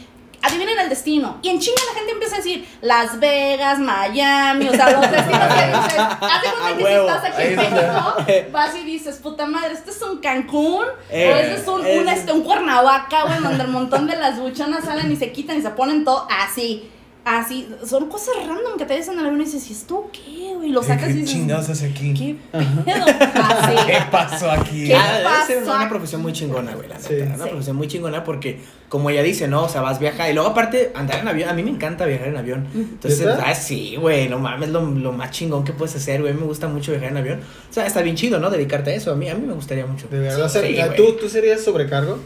[0.47, 1.39] adivinen el destino.
[1.43, 5.55] Y en chinga la gente empieza a decir Las Vegas, Miami, o sea, los destinos
[5.55, 5.99] que dices.
[5.99, 9.75] Haz de cuenta que si estás aquí en donde- México, vas y dices, puta madre,
[9.75, 13.71] este es un Cancún, Eh, o este es un, este, un Cuernavaca, güey, donde el
[13.71, 16.91] montón de las buchonas salen y se quitan y se ponen todo así.
[17.29, 20.55] Así, son cosas random que te dicen en el avión y dices, ¿y esto qué,
[20.55, 20.71] güey?
[20.71, 22.15] Lo sacas y ¿Qué dices, chingados hace aquí?
[22.15, 23.05] ¿qué pedo?
[23.35, 23.73] Así.
[23.89, 24.87] ¿Qué pasó aquí?
[24.87, 25.77] ¿Qué Ah, debe ser pasó?
[25.77, 27.09] una profesión muy chingona, güey, la neta.
[27.09, 27.15] Sí.
[27.17, 27.51] Una Sí.
[27.51, 29.65] profesión muy chingona porque, como ella dice, ¿no?
[29.65, 30.31] O sea, vas viajar.
[30.31, 31.49] Y luego, aparte, andar en avión.
[31.49, 32.69] A mí me encanta viajar en avión.
[32.73, 36.33] Entonces, ah, sí, güey, no mames, lo, lo más chingón que puedes hacer, güey.
[36.33, 37.41] Me gusta mucho viajar en avión.
[37.69, 38.51] O sea, está bien chido, ¿no?
[38.51, 39.11] Dedicarte a eso.
[39.11, 40.07] A mí, a mí me gustaría mucho.
[40.07, 40.97] De verdad, Sí, o sea, güey.
[40.97, 42.21] ¿tú, ¿tú serías sobrecargo?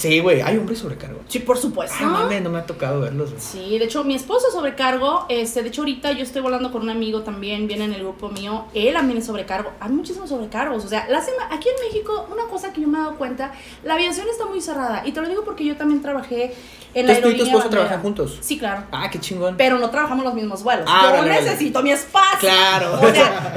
[0.00, 1.20] Sí, güey, hay hombres sobrecargo.
[1.28, 1.96] Sí, por supuesto.
[2.00, 3.40] Ah, mames, no me ha tocado verlos, güey.
[3.42, 5.26] Sí, de hecho, mi esposo es sobrecargo.
[5.28, 8.30] Este, de hecho, ahorita yo estoy volando con un amigo también, viene en el grupo
[8.30, 8.64] mío.
[8.72, 9.72] Él también es sobrecargo.
[9.78, 10.84] Hay muchísimos sobrecargos.
[10.84, 11.18] O sea, la
[11.50, 13.52] aquí en México, una cosa que yo me he dado cuenta,
[13.84, 15.02] la aviación está muy cerrada.
[15.04, 16.54] Y te lo digo porque yo también trabajé
[16.94, 17.70] en la Entonces tú y tu aerolínea esposo bandera.
[17.70, 18.38] trabajan juntos.
[18.40, 18.84] Sí, claro.
[18.90, 19.56] Ah, qué chingón.
[19.58, 20.86] Pero no trabajamos los mismos vuelos.
[20.88, 21.42] Ah, yo vale, vale.
[21.42, 22.48] necesito mi espacio.
[22.48, 22.94] Claro.
[22.94, 23.52] O sea,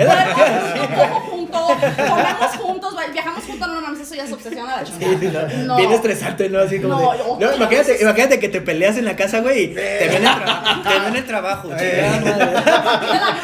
[0.77, 1.43] no puedo juntar
[1.83, 4.93] comemos juntos, viajamos juntos, no mames, eso ya es obsesión a la Sí,
[5.31, 5.65] no.
[5.65, 5.77] No.
[5.77, 6.59] Bien estresante, ¿no?
[6.59, 9.63] Así como No, de- yo- no, imagínate, imagínate que te peleas en la casa, güey,
[9.63, 11.69] y te ven el, tra- te ven el trabajo.
[11.69, 12.63] chingada madre.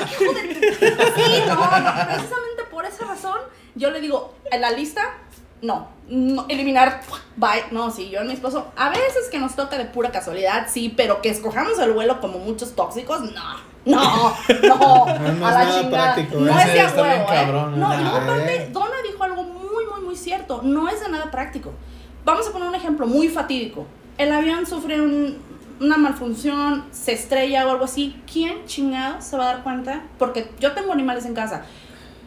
[0.80, 3.38] Sí, no, no, precisamente por esa razón,
[3.76, 5.02] yo le digo, en la lista,
[5.62, 7.02] no, no, eliminar,
[7.36, 10.68] bye, no, sí, yo y mi esposo, a veces que nos toca de pura casualidad,
[10.72, 15.40] sí, pero que escojamos el vuelo como muchos tóxicos, no, no, no, No, a es
[15.40, 16.64] la nada chingada, práctico, no ¿eh?
[16.66, 17.26] es de a huevo, ¿eh?
[17.28, 17.98] cabrón, no, ¿eh?
[18.02, 18.70] y aparte, eh.
[18.72, 21.74] Donna dijo algo muy, muy, muy cierto, no es de nada práctico,
[22.32, 23.86] vamos a poner un ejemplo muy fatídico,
[24.18, 25.38] el avión sufre un-
[25.80, 30.04] una malfunción, se estrella o algo así, ¿quién chingado se va a dar cuenta?
[30.18, 31.64] Porque yo tengo animales en casa.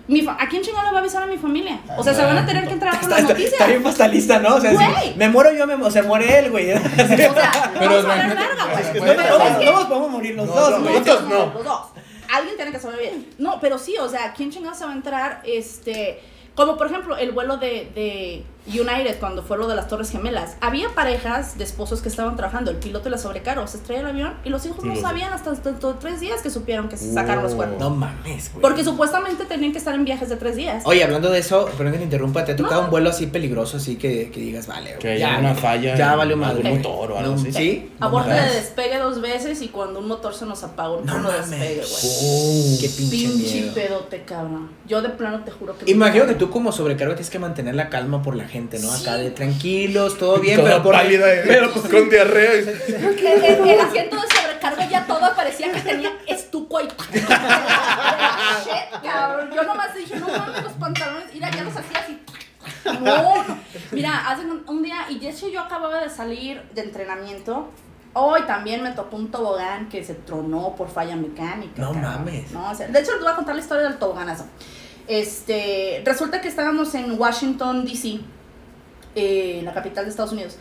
[0.09, 1.79] Mi ¿A quién chingado le va a avisar a mi familia?
[1.97, 3.53] O sea, se van a tener que entrar con Está, las está- noticias.
[3.53, 4.57] está bien fatalista, ¿no?
[4.57, 6.73] O sea, si me muero yo, me, o sea, muere él, güey.
[6.73, 8.83] O sea, Pero vamos a verga, güey.
[8.83, 10.93] es que No, nos podemos morir los No, dos, güey.
[10.99, 11.55] nosotros no, no.
[11.55, 11.81] Los dos.
[12.33, 13.35] Alguien tiene que sobrevivir.
[13.39, 15.43] No, pero sí, o sea, ¿quién chingado se va a entrar?
[15.45, 16.21] Este,
[16.57, 20.57] como por ejemplo el vuelo de, de United cuando fue lo de las Torres Gemelas.
[20.61, 24.07] Había parejas de esposos que estaban trabajando, el piloto y la sobrecargo, se estrella el
[24.07, 26.89] avión y los hijos no Y los- sabían hasta dentro de tres días que supieron
[26.89, 27.81] que se sacaron los cuernos.
[27.81, 28.63] No mames, güey.
[28.63, 30.83] Porque supuestamente tenían que estar en viajes de tres días.
[30.87, 32.85] Oye, hablando de eso, perdón que te interrumpa, ¿te ha tocado No.
[32.87, 36.15] un vuelo así peligroso, así que, que digas, vale, Que ya, haya una falla Ya
[36.15, 36.63] valió madre.
[36.63, 37.53] algún motor o algo No, así.
[37.53, 37.93] ¿Sí?
[37.99, 41.29] A bordo de despegue dos veces y cuando un motor se nos apagó, No no,
[41.31, 41.51] mames.
[41.51, 41.87] despegue, güey.
[42.23, 42.77] Oh.
[42.81, 43.75] Qué pinche, Pinche miedo.
[43.75, 44.71] pedote, cabrón.
[44.87, 45.91] Yo de plano te juro que.
[45.91, 48.93] Imagino que tú como sobrecargo tienes que mantener la calma por la gente, ¿no?
[48.93, 52.55] Acá de tranquilos, todo bien, pero por pálida, pero pues, con diarrea.
[52.55, 52.59] y-
[52.93, 56.85] El, el- el asiento de sobrecargo ya todo parecía que tenía estuco y.
[58.65, 59.51] Shit, cabrón.
[59.55, 61.25] Yo nomás dije, no mames, los pantalones.
[61.33, 62.19] Mira, ya los hacía así.
[62.85, 63.59] No, no.
[63.91, 67.71] Mira, hace un, un día, y de hecho yo acababa de salir de entrenamiento.
[68.15, 71.81] Hoy también me tocó un tobogán que se tronó por falla mecánica.
[71.81, 72.03] No cabrón.
[72.03, 72.51] mames.
[72.51, 74.45] No, o sea, de hecho, les voy a contar la historia del toboganazo.
[75.09, 78.21] Este, resulta que estábamos en Washington, D.C.,
[79.15, 80.57] eh, la capital de Estados Unidos.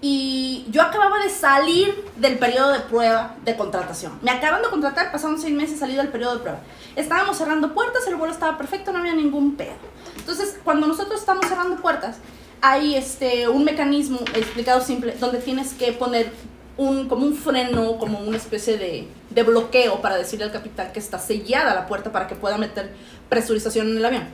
[0.00, 4.18] Y yo acababa de salir del periodo de prueba de contratación.
[4.20, 6.58] Me acaban de contratar, pasaron seis meses, salí del periodo de prueba.
[6.94, 9.72] Estábamos cerrando puertas, el vuelo estaba perfecto, no había ningún pedo.
[10.18, 12.16] Entonces, cuando nosotros estamos cerrando puertas,
[12.60, 16.32] hay este, un mecanismo explicado simple donde tienes que poner
[16.76, 20.98] un, como un freno, como una especie de, de bloqueo para decirle al capitán que
[20.98, 22.90] está sellada la puerta para que pueda meter
[23.28, 24.24] presurización en el avión.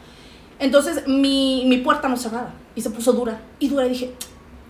[0.61, 4.15] Entonces mi, mi puerta no cerraba y se puso dura y dura y dije,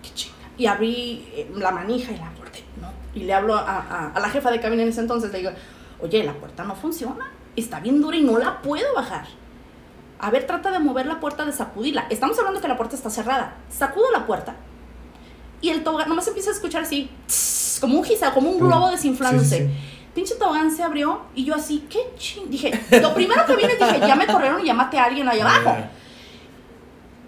[0.01, 0.35] qué chinga.
[0.57, 2.87] Y abrí eh, la manija y la puerta, ¿no?
[3.13, 5.51] Y le hablo a, a- a la jefa de cabina en ese entonces, le digo,
[5.99, 9.25] oye, la puerta no funciona, está bien dura y no la puedo bajar.
[10.19, 12.05] A ver, trata de mover la puerta, de sacudirla.
[12.09, 13.55] Estamos hablando que la puerta está cerrada.
[13.69, 14.55] Sacudo la puerta
[15.61, 18.89] y el tobogán, nomás empieza a escuchar así, tss, como un giza, como un globo
[18.91, 19.57] desinflándose.
[19.67, 22.49] Sí, sí, Pinche tobogán se abrió y yo así, qué ching.
[22.49, 22.71] Dije,
[23.01, 25.77] lo primero que vine dije, ya me corrieron y ya maté a alguien allá abajo.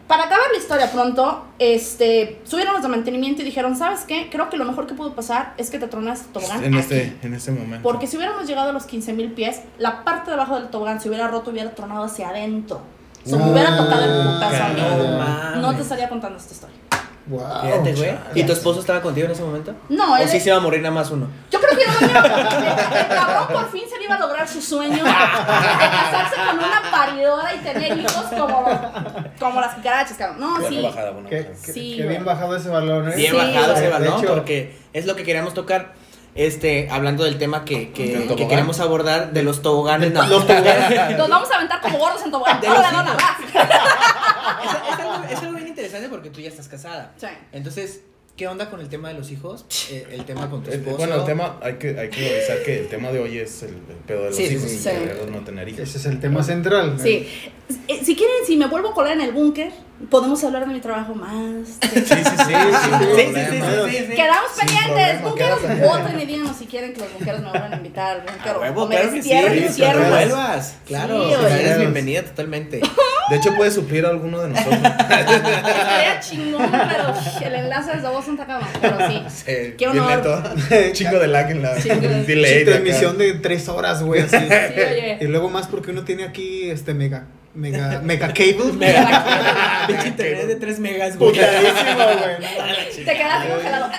[0.08, 4.30] Para acabar la historia pronto, este, subieron los de mantenimiento y dijeron, ¿sabes qué?
[4.30, 6.82] Creo que lo mejor que pudo pasar es que te tronas el tobogán En aquí".
[6.82, 7.82] este, en este momento.
[7.82, 11.00] Porque si hubiéramos llegado a los 15 mil pies, la parte de abajo del tobogán
[11.00, 12.82] se hubiera roto y hubiera tronado hacia adentro.
[13.24, 15.62] Se me hubiera tocado el putazo a mí.
[15.62, 16.76] No te estaría contando esta historia.
[17.26, 17.62] Wow.
[17.62, 18.10] Fíjate, güey.
[18.10, 18.20] chale.
[18.36, 19.74] ¿Y tu esposo estaba contigo en ese momento?
[19.90, 21.28] No, ¿O él- sí se iba a morir nada más uno?
[21.52, 24.62] Yo creo que no, el, el cabrón por fin se le iba a lograr su
[24.62, 28.66] sueño de casarse con una paridora y tener hijos como,
[29.40, 30.40] como las cucarachas, cabrón.
[30.40, 30.82] No, sí.
[30.82, 31.56] bajada, bueno, Qué, bajada.
[31.66, 33.16] qué- Sí, qué bien bajado ese balón, ¿eh?
[33.16, 35.94] Bien Sí, bajado ese balón, porque es lo que queríamos tocar.
[36.36, 40.12] Este, hablando del tema que, que, queremos abordar de los toboganes.
[40.12, 40.26] no.
[40.28, 41.18] Los toboganes.
[41.18, 42.60] Nos vamos a aventar como gordos en tobogán.
[42.60, 43.40] De los dona, vas.
[43.40, 47.14] es, es algo, es algo bien interesante porque tú ya estás casada.
[47.18, 47.28] Sí.
[47.52, 48.02] Entonces,
[48.36, 49.66] ¿qué onda con el tema de los hijos?
[49.92, 50.98] Eh, el tema con tu Eh, esposo.
[50.98, 53.70] Bueno, el tema, hay que, hay que revisar que el tema de hoy es el,
[53.70, 54.90] el pedo de los Sí, hijos sí, y sí.
[54.90, 55.82] querer no tener hijos.
[55.82, 56.98] Ese es el tema central.
[57.00, 57.28] Sí.
[57.88, 59.72] Eh, Si quieren, si me vuelvo a colar en el búnker,
[60.10, 61.78] podemos hablar de mi trabajo más.
[61.82, 64.16] Sí, sí, sí, Sí, sí, sí, sí, sí, sí.
[64.16, 65.34] Quedamos Sin pendientes.
[65.36, 65.88] quédate.
[65.88, 68.52] voten y díganos si quieren que los bunkeros me vuelvan a invitar al búnker.
[68.56, 70.04] A huevo, o me claro que sí, destierren y sí, encierren.
[70.08, 70.16] claro.
[70.16, 70.76] vuelvas.
[70.86, 72.82] Claro, eres bienvenida totalmente.
[73.30, 74.76] De hecho, puede suplir a alguno de nosotros.
[74.84, 77.14] Estaría chingón, pero
[77.48, 78.68] el enlace desde Está cabrón.
[78.82, 79.24] Pero sí.
[79.46, 80.10] Sí, bien honor.
[80.10, 80.92] lento.
[80.94, 82.66] Chingo de lag en la delay.
[82.66, 84.38] Transmisión de tres horas, güey, así.
[84.38, 85.18] Sí, oye.
[85.22, 88.74] Y luego más porque uno tiene aquí este mega, mega, mega cable.
[88.78, 89.84] Mega.
[89.88, 91.32] Pinche internet de 3 megas, güey.
[91.32, 93.06] Putadísimo, güey.
[93.06, 93.92] Te quedas congelado.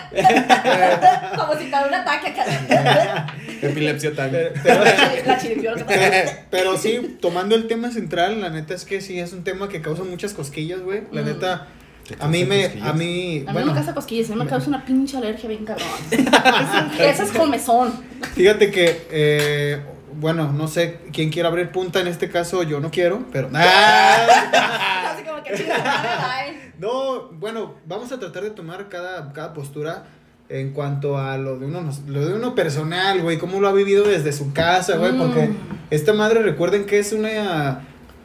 [1.37, 3.27] Como si para un ataque acá.
[3.61, 4.49] Epilepsia también.
[4.63, 9.33] Pero, La pero- pero sí, tomando el tema central, la neta es que sí es
[9.33, 11.03] un tema que causa muchas cosquillas, güey.
[11.13, 11.84] La neta, ¿Te
[12.21, 12.89] a mí me, cosquillas?
[12.89, 15.65] a mí, A mí me causa cosquillas, a mí me causa una pinche alergia bien
[15.65, 15.87] cabrón.
[16.99, 17.93] Ese es comezón.
[18.35, 19.83] fíjate que, eh,
[20.15, 23.49] bueno, no sé quién quiere abrir punta en este caso, yo no quiero, pero...
[23.55, 25.11] ¡Ah!
[25.15, 26.09] Así como que chinga, madre,
[26.53, 26.73] bye.
[26.79, 30.05] No, bueno, vamos a tratar de tomar cada, cada postura
[30.49, 34.05] en cuanto a lo de uno, lo de uno personal, güey, cómo lo ha vivido
[34.05, 35.19] desde su casa, güey, Mm.
[35.19, 35.51] porque
[35.91, 37.81] esta madre recuerden que es una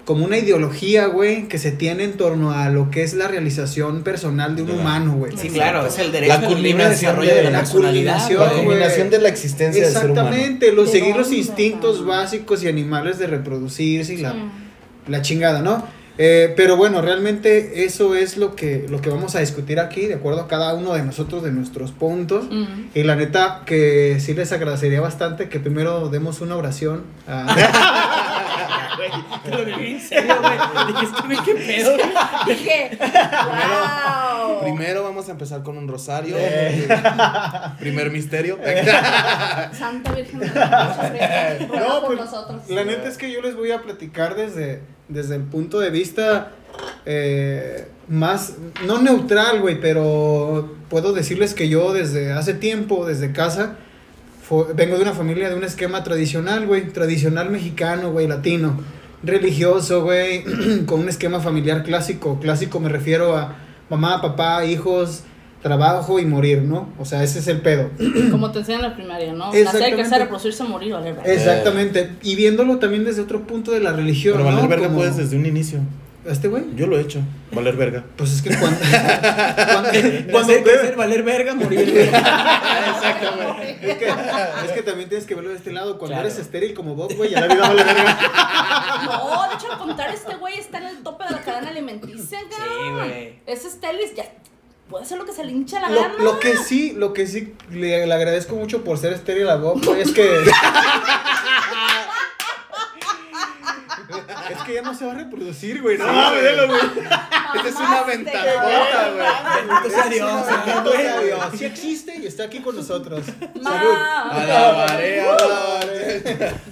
[0.09, 4.01] como una ideología, güey, que se tiene en torno a lo que es la realización
[4.01, 5.37] personal de un humano, güey.
[5.37, 8.49] Sí, claro, es el derecho La al libre culminación desarrollo de- de la, culminación, La
[8.53, 10.29] culminación de la existencia del ser humano.
[10.29, 14.37] Exactamente, los ¿De seguir los instintos básicos y animales de reproducirse y la, Sí.
[15.09, 15.99] la chingada, ¿no?
[16.21, 20.15] Eh, pero bueno, realmente eso es lo que, lo que vamos a discutir aquí, de
[20.15, 22.45] acuerdo a cada uno de nosotros, de nuestros puntos.
[22.93, 27.03] Y la neta, que sí les agradecería bastante que primero demos una oración.
[27.27, 27.45] a-
[28.99, 29.11] Güey,
[29.45, 30.57] te lo viví en serio, güey.
[31.25, 31.97] Güey, qué pedo.
[32.47, 34.61] Dije, wow.
[34.61, 36.35] Primero vamos a empezar con un rosario.
[36.37, 36.85] Eh.
[37.79, 38.59] Primer misterio.
[39.71, 42.63] Santa Virgen de la No, por pues, nosotros.
[42.67, 46.51] La neta es que yo les voy a platicar desde, desde el punto de vista
[47.05, 53.77] eh, más, no neutral, güey, pero puedo decirles que yo desde hace tiempo, desde casa,
[54.75, 58.79] vengo de una familia de un esquema tradicional, güey, tradicional mexicano, güey, latino,
[59.23, 60.43] religioso, güey,
[60.85, 62.39] con un esquema familiar clásico.
[62.39, 63.55] Clásico me refiero a
[63.89, 65.23] mamá, papá, hijos,
[65.61, 66.89] trabajo y morir, ¿no?
[66.97, 67.89] O sea, ese es el pedo.
[68.31, 69.47] Como te enseñan en la primaria, ¿no?
[69.47, 69.95] Nacer, Exactamente.
[69.97, 71.31] crecer, reproducirse, morir, valer, verga.
[71.33, 72.11] Exactamente.
[72.23, 74.33] Y viéndolo también desde otro punto de la religión.
[74.35, 74.69] Pero valer ¿no?
[74.69, 75.79] verga Como- puedes desde un inicio.
[76.29, 76.63] ¿Este güey?
[76.75, 77.21] Yo lo he hecho.
[77.51, 78.03] Valer verga.
[78.15, 78.77] Pues es que cuando.
[79.71, 79.89] cuando,
[80.31, 80.53] cuando
[80.97, 82.03] valer verga, morir, güey.
[82.07, 83.91] Exactamente.
[83.91, 84.07] Es que,
[84.65, 85.97] es que también tienes que verlo de este lado.
[85.97, 86.27] Cuando Claro.
[86.27, 88.17] eres estéril como Bob, güey, ya la vida vale verga.
[89.05, 92.39] No, de hecho, al contrario, este güey está en el tope de la cadena alimenticia,
[92.93, 93.39] güey.
[93.45, 94.25] Es Estelis, ya
[94.89, 96.15] puede hacer lo que se le hincha la Lo, gana.
[96.19, 99.83] lo que sí, lo que sí le, le agradezco mucho por ser estéril a Bob,
[99.85, 100.27] güey, es que.
[104.51, 105.97] Es que ya no se va a reproducir, güey.
[105.97, 106.79] No mames, velo, güey.
[107.55, 109.27] Esta es una ventajota, güey.
[109.67, 110.45] Bendito sea Dios.
[110.65, 111.19] Bendito sea.
[111.21, 111.45] Dios.
[111.57, 113.25] Sí existe y está aquí con nosotros.
[113.61, 113.95] Salud.
[113.95, 116.23] Alabaré, alabaré.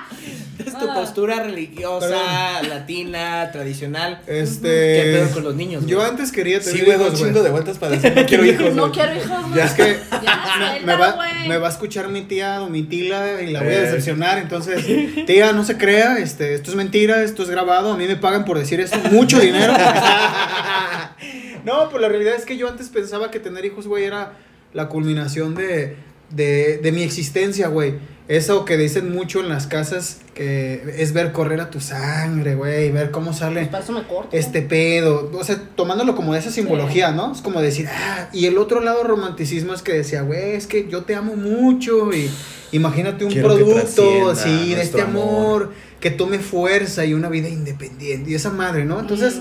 [0.87, 4.21] Tu postura religiosa, latina, tradicional.
[4.27, 4.69] Este.
[4.69, 5.87] ¿Qué pedo con los niños?
[5.87, 6.11] Yo güey?
[6.11, 7.45] antes quería tener Sí, güey, un hijos, chingo güey.
[7.45, 8.93] de vueltas para decir no quiero hijos, No güey.
[8.93, 9.55] quiero hijos, güey.
[9.55, 11.49] Ya es que Ya, me, suéltalo, va, güey.
[11.49, 13.81] me va a escuchar mi tía Domitila y la voy a Eh.
[13.83, 14.39] decepcionar.
[14.39, 14.85] Entonces,
[15.27, 17.93] tía, no se crea, este, esto es mentira, esto es grabado.
[17.93, 19.73] A mí me pagan por decir eso, mucho dinero.
[21.65, 24.33] no, pues la realidad es que yo antes pensaba que tener hijos, güey, era
[24.73, 25.97] la culminación de,
[26.31, 27.95] de, de mi existencia, güey.
[28.29, 32.91] Eso que dicen mucho en las casas, que es ver correr a tu sangre, güey,
[32.93, 34.29] ver cómo sale me corto.
[34.31, 37.33] este pedo, o sea, tomándolo como de esa simbología, ¿no?
[37.33, 40.89] Es como decir, ah, y el otro lado romanticismo es que decía, güey, es que
[40.89, 42.31] yo te amo mucho y
[42.71, 45.73] imagínate un Quiero producto, trascienda sí, de este amor, amor.
[46.01, 49.01] que tome fuerza y una vida independiente y esa madre, ¿no?
[49.01, 49.41] Entonces,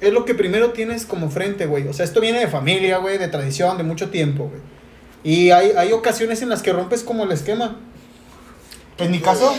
[0.00, 1.86] es lo que primero tienes como frente, güey.
[1.88, 4.79] O sea, esto viene de familia, güey, de tradición, de mucho tiempo, güey.
[5.22, 7.76] Y hay, hay ocasiones en las que rompes como el esquema.
[8.98, 9.54] En mi caso,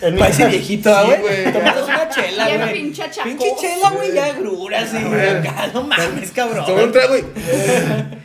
[0.00, 1.42] en mi Parece viejito, ¿ah, Sí, güey.
[1.52, 1.56] güey.
[1.56, 2.72] Una chela, Bien güey.
[2.72, 3.22] pinche chacoso.
[3.24, 5.28] Pinche chela, güey, ya gruras y güey.
[5.28, 5.70] acá.
[5.72, 6.64] No mames, cabrón.
[6.66, 7.24] Toma un trago, güey.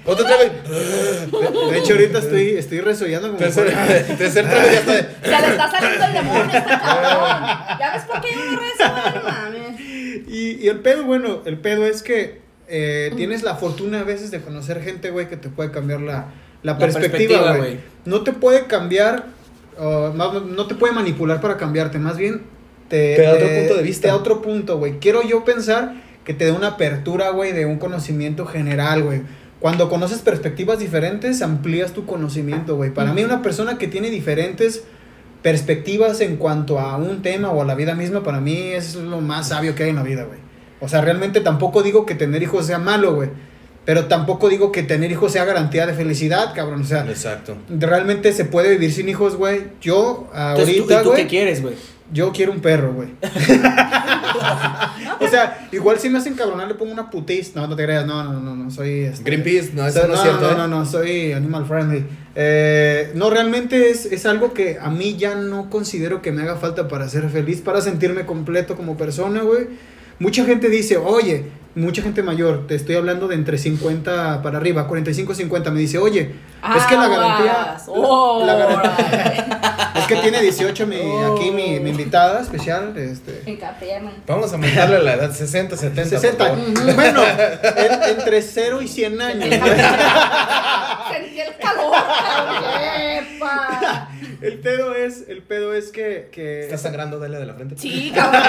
[0.05, 1.71] Otro trago, güey.
[1.71, 5.01] De hecho, ahorita estoy, estoy resollando como Tercer, tercer trago ya está de.
[5.23, 7.79] Se le está saliendo el demonio a este cabrón.
[7.79, 9.15] ¿Ya ves por qué yo no rezo, güey?
[9.15, 9.79] No mames.
[10.27, 14.31] Y, y el pedo, bueno, el pedo es que eh, tienes la fortuna a veces
[14.31, 16.25] de conocer gente, güey, que te puede cambiar la,
[16.65, 17.79] la, perspectiva, güey.
[18.05, 19.27] No te puede cambiar,
[19.79, 22.41] uh, no te puede manipular para cambiarte, más bien
[22.87, 24.01] te, Te da otro punto de vista.
[24.03, 24.99] Te da otro punto, güey.
[24.99, 29.21] Quiero yo pensar que te dé una apertura, güey, de un conocimiento general, güey.
[29.59, 32.93] Cuando conoces perspectivas diferentes, amplías tu conocimiento, güey.
[32.93, 34.83] Para mí, una persona que tiene diferentes
[35.41, 39.21] perspectivas en cuanto a un tema o a la vida misma, para mí es lo
[39.21, 40.39] más sabio que hay en la vida, güey.
[40.79, 43.29] O sea, realmente tampoco digo que tener hijos sea malo, güey.
[43.85, 46.81] Pero tampoco digo que tener hijos sea garantía de felicidad, cabrón.
[46.81, 47.55] O sea, Exacto.
[47.69, 49.65] realmente se puede vivir sin hijos, güey.
[49.79, 51.75] Yo Entonces, ¿tú, ahorita, ¿y tú güey, qué quieres, güey?
[52.11, 53.09] yo quiero un perro, güey.
[55.19, 57.55] o sea, igual si me hacen cabronar le pongo una putis.
[57.55, 59.01] No, no te creas, no, no, no, no, soy...
[59.01, 60.41] este, Greenpeace, no, eso sea, no es no, cierto.
[60.41, 60.55] no, ¿eh?
[60.57, 62.05] no, no, soy animal friendly.
[62.35, 66.57] Eh, no, realmente es, es algo que a mí ya no considero que me haga
[66.57, 69.67] falta para ser feliz, para sentirme completo como persona, güey.
[70.19, 74.87] Mucha gente dice, oye, mucha gente mayor, te estoy hablando de entre 50 para arriba,
[74.87, 76.35] 45, 50, me dice, oye,
[76.77, 77.77] es que la garantía...
[77.87, 81.35] Oh, la- la garantía- es que tiene 18 mi, Oh.
[81.35, 83.43] aquí mi, mi invitada especial, este...
[83.45, 83.59] En
[84.05, 84.13] man.
[84.25, 86.09] Vamos a aumentarle la edad 60, 70.
[86.09, 86.45] por 60.
[86.45, 86.95] favor.
[86.95, 89.49] Bueno, en- entre 0 y 100 años.
[91.11, 91.93] Sentí el calor,
[93.39, 94.14] cabrón.
[94.41, 97.75] El pedo es, el pedo es que, que ¿Estás sangrando, Dalia, de la frente?
[97.77, 98.41] Sí, cabrón,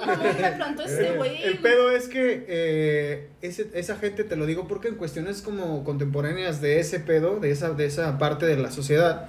[0.56, 1.42] plantó este güey.
[1.42, 5.84] El pedo es que eh, ese- esa gente, te lo digo porque en cuestiones como
[5.84, 9.28] contemporáneas de ese pedo, de esa, de esa parte de la sociedad,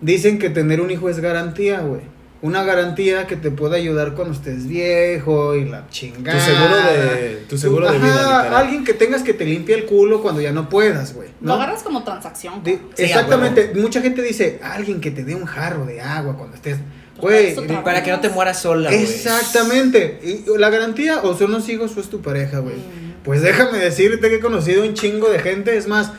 [0.00, 2.02] dicen que tener un hijo es garantía, güey.
[2.40, 6.38] Una garantía que te puede ayudar cuando estés viejo y la chingada.
[6.38, 8.54] Tu seguro de, tu seguro de vida, literal.
[8.54, 11.30] alguien que tengas que te limpie el culo cuando ya no puedas, güey.
[11.40, 12.62] Lo agarras como transacción.
[12.64, 16.78] Sí, exactamente, mucha gente dice, alguien que te dé un jarro de agua cuando estés...
[17.20, 17.82] Güey, di- trabaja.
[17.82, 19.02] Para que no te mueras sola, güey.
[19.02, 20.20] Exactamente.
[20.22, 22.76] Y la garantía o son los hijos o es tu pareja, güey.
[22.76, 23.22] Mm.
[23.24, 25.76] Pues déjame decirte que he conocido un chingo de gente.
[25.76, 26.12] Es más,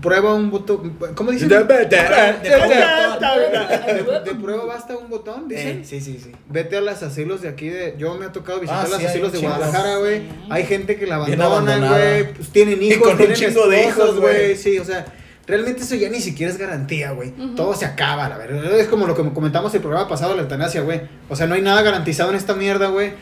[0.00, 0.96] prueba un botón.
[1.14, 1.48] ¿Cómo dicen?
[1.48, 1.96] De- De, de-
[4.24, 5.80] de prueba basta un botón, dicen.
[5.80, 6.32] Eh, sí, sí, sí.
[6.48, 7.94] Vete a los asilos de aquí de...
[7.98, 9.56] Yo me ha tocado visitar Ah, sí, hay asilos de chingos.
[9.56, 10.22] Guadalajara, güey.
[10.50, 12.34] Hay gente que la abandonan, güey.
[12.34, 14.56] Pues tienen Y hijos, con un tienen chingo de hijos, güey.
[14.56, 15.04] Sí, o sea...
[15.46, 17.30] Realmente eso ya ni siquiera es garantía, güey.
[17.54, 18.78] Todo se acaba, la verdad.
[18.80, 21.02] Es como lo que comentamos el programa pasado, la eutanasia, güey.
[21.28, 23.12] O sea, no hay nada garantizado en esta mierda, güey.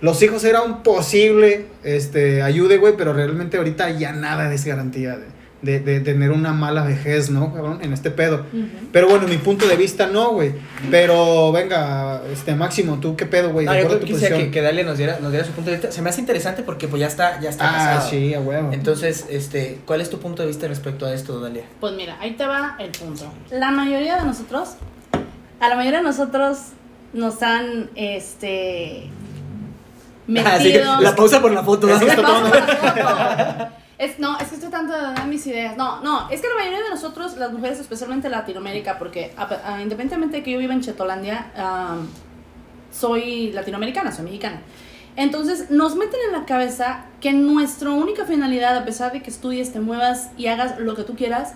[0.00, 5.16] Los hijos era un posible este, ayude, güey, pero realmente ahorita ya nada es garantía
[5.18, 5.26] de,
[5.60, 7.80] de, de tener una mala vejez, ¿no, cabrón?
[7.82, 8.44] En este pedo.
[8.92, 10.52] Pero bueno, mi punto de vista no, güey.
[10.90, 13.66] Pero venga, este Máximo, ¿tú qué pedo, güey?
[13.66, 14.52] No, De yo acuerdo a tu quisiera que, posición.
[14.52, 15.90] que Dalia nos diera, nos diera su punto de vista.
[15.90, 18.10] Se me hace interesante porque pues ya está, ya está Ah, casado.
[18.10, 18.72] sí, a huevo.
[18.72, 21.64] Entonces, este, ¿cuál es tu punto de vista respecto a esto, Dalia?
[21.80, 23.24] Pues mira, ahí te va el punto.
[23.50, 24.70] La mayoría de nosotros,
[25.60, 26.58] a la mayoría de nosotros
[27.12, 29.10] nos han, este,
[30.28, 31.00] metido...
[31.00, 31.88] la pausa por la foto.
[31.88, 33.68] Es que paso tomando- por la foto.
[33.98, 35.76] Es, no, es que estoy tratando de dar mis ideas.
[35.76, 39.74] No, no, es que la mayoría de nosotros, las mujeres, especialmente en Latinoamérica, porque a-
[39.74, 41.46] a- independientemente de que yo viva en Chetolandia,
[42.92, 44.60] soy latinoamericana, soy mexicana.
[45.16, 49.72] Entonces nos meten en la cabeza que nuestra única finalidad, a pesar de que estudies,
[49.72, 51.54] te muevas y hagas lo que tú quieras,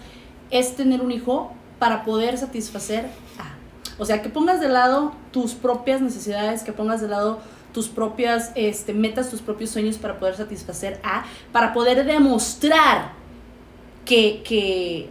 [0.51, 3.07] es tener un hijo para poder satisfacer
[3.39, 3.53] a.
[4.01, 7.39] O sea, que pongas de lado tus propias necesidades, que pongas de lado
[7.73, 13.13] tus propias este, metas, tus propios sueños para poder satisfacer a, para poder demostrar
[14.05, 15.09] que, que,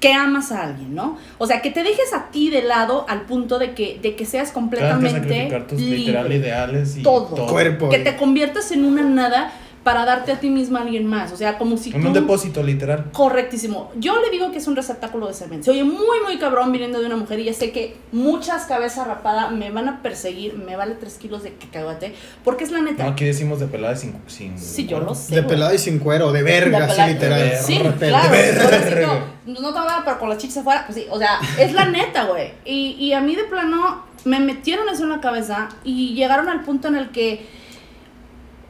[0.00, 1.18] que amas a alguien, ¿no?
[1.38, 4.26] O sea, que te dejes a ti de lado al punto de que, de que
[4.26, 7.46] seas que completamente sacrificar tus literal ideales y Todo.
[7.46, 7.88] Cuerpo.
[7.88, 9.52] que te conviertas en una nada
[9.84, 11.30] para darte a ti misma a alguien más.
[11.32, 12.08] O sea, como si En tú...
[12.08, 13.10] un depósito, literal.
[13.12, 13.92] Correctísimo.
[13.96, 15.62] Yo le digo que es un receptáculo de semen.
[15.62, 19.06] Se oye muy, muy cabrón viniendo de una mujer y ya sé que muchas cabezas
[19.06, 23.04] rapadas me van a perseguir, me vale tres kilos de cacahuate, porque es la neta.
[23.04, 24.14] No, aquí decimos de pelada sin.
[24.26, 25.34] sin sí, yo lo sé.
[25.34, 27.40] De pelada y sin cuero, de verga, sí, literal.
[27.40, 28.30] de Sí, claro.
[28.30, 28.64] De verga.
[28.64, 30.84] pobrecito, No te va pero con las chichas afuera.
[30.86, 32.52] Pues sí, o sea, es la neta, güey.
[32.64, 36.62] Y, y a mí de plano me metieron eso en la cabeza y llegaron al
[36.62, 37.46] punto en el que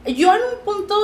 [0.07, 0.95] yo en un punto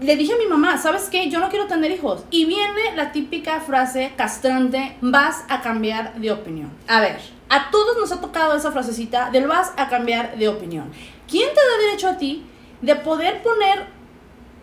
[0.00, 1.30] le dije a mi mamá, ¿sabes qué?
[1.30, 2.24] Yo no quiero tener hijos.
[2.30, 6.70] Y viene la típica frase castrante, vas a cambiar de opinión.
[6.86, 10.90] A ver, a todos nos ha tocado esa frasecita del vas a cambiar de opinión.
[11.28, 12.44] ¿Quién te da derecho a ti
[12.82, 13.94] de poder poner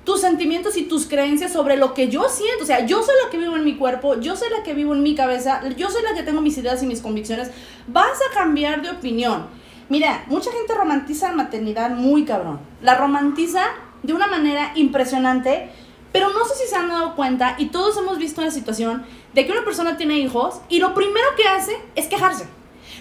[0.03, 2.63] tus sentimientos y tus creencias sobre lo que yo siento.
[2.63, 4.93] O sea, yo soy la que vivo en mi cuerpo, yo soy la que vivo
[4.93, 7.51] en mi cabeza, yo soy la que tengo mis ideas y mis convicciones.
[7.87, 9.47] Vas a cambiar de opinión.
[9.91, 12.61] Mira, mucha gente romantiza la maternidad muy cabrón.
[12.81, 13.61] La romantiza
[14.03, 15.69] de una manera impresionante,
[16.13, 19.45] pero no sé si se han dado cuenta y todos hemos visto la situación de
[19.45, 22.47] que una persona tiene hijos y lo primero que hace es quejarse.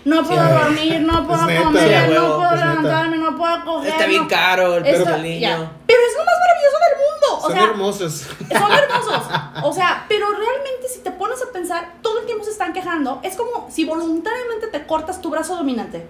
[0.04, 0.52] No puedo Sí.
[0.52, 2.66] dormir, no puedo comer, no huevo, puedo es neta.
[2.70, 3.90] levantarme, no puedo coger.
[3.90, 5.40] Está bien caro el perro del niño.
[5.40, 5.72] ya.
[5.86, 7.38] Pero es lo más maravilloso del mundo.
[7.38, 8.12] O Son sea, hermosos.
[8.58, 9.22] son hermosos.
[9.62, 13.20] O sea, pero realmente si te pones a pensar, todo el tiempo se están quejando.
[13.22, 16.08] Es como si voluntariamente te cortas tu brazo dominante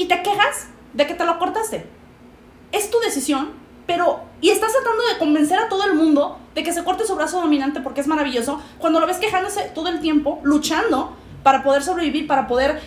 [0.00, 1.84] y te quejas de que te lo cortaste.
[2.72, 3.50] Es tu decisión,
[3.86, 4.20] pero...
[4.40, 7.38] Y estás tratando de convencer a todo el mundo de que se corte su brazo
[7.38, 12.26] dominante porque es maravilloso, cuando lo ves quejándose todo el tiempo, luchando para poder sobrevivir,
[12.26, 12.80] para poder...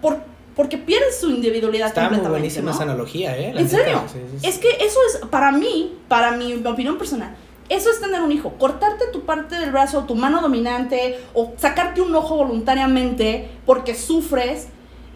[0.00, 0.18] Por,
[0.56, 2.74] porque pierdes su individualidad Está muy completamente, buenísima ¿no?
[2.74, 3.52] esa analogía, ¿eh?
[3.52, 4.02] La ¿En serio?
[4.10, 4.48] sí, sí, sí.
[4.48, 7.36] Es que eso es, para mí, para mi opinión personal,
[7.68, 8.54] eso es tener un hijo.
[8.58, 14.68] Cortarte tu parte del brazo, tu mano dominante, o sacarte un ojo voluntariamente porque sufres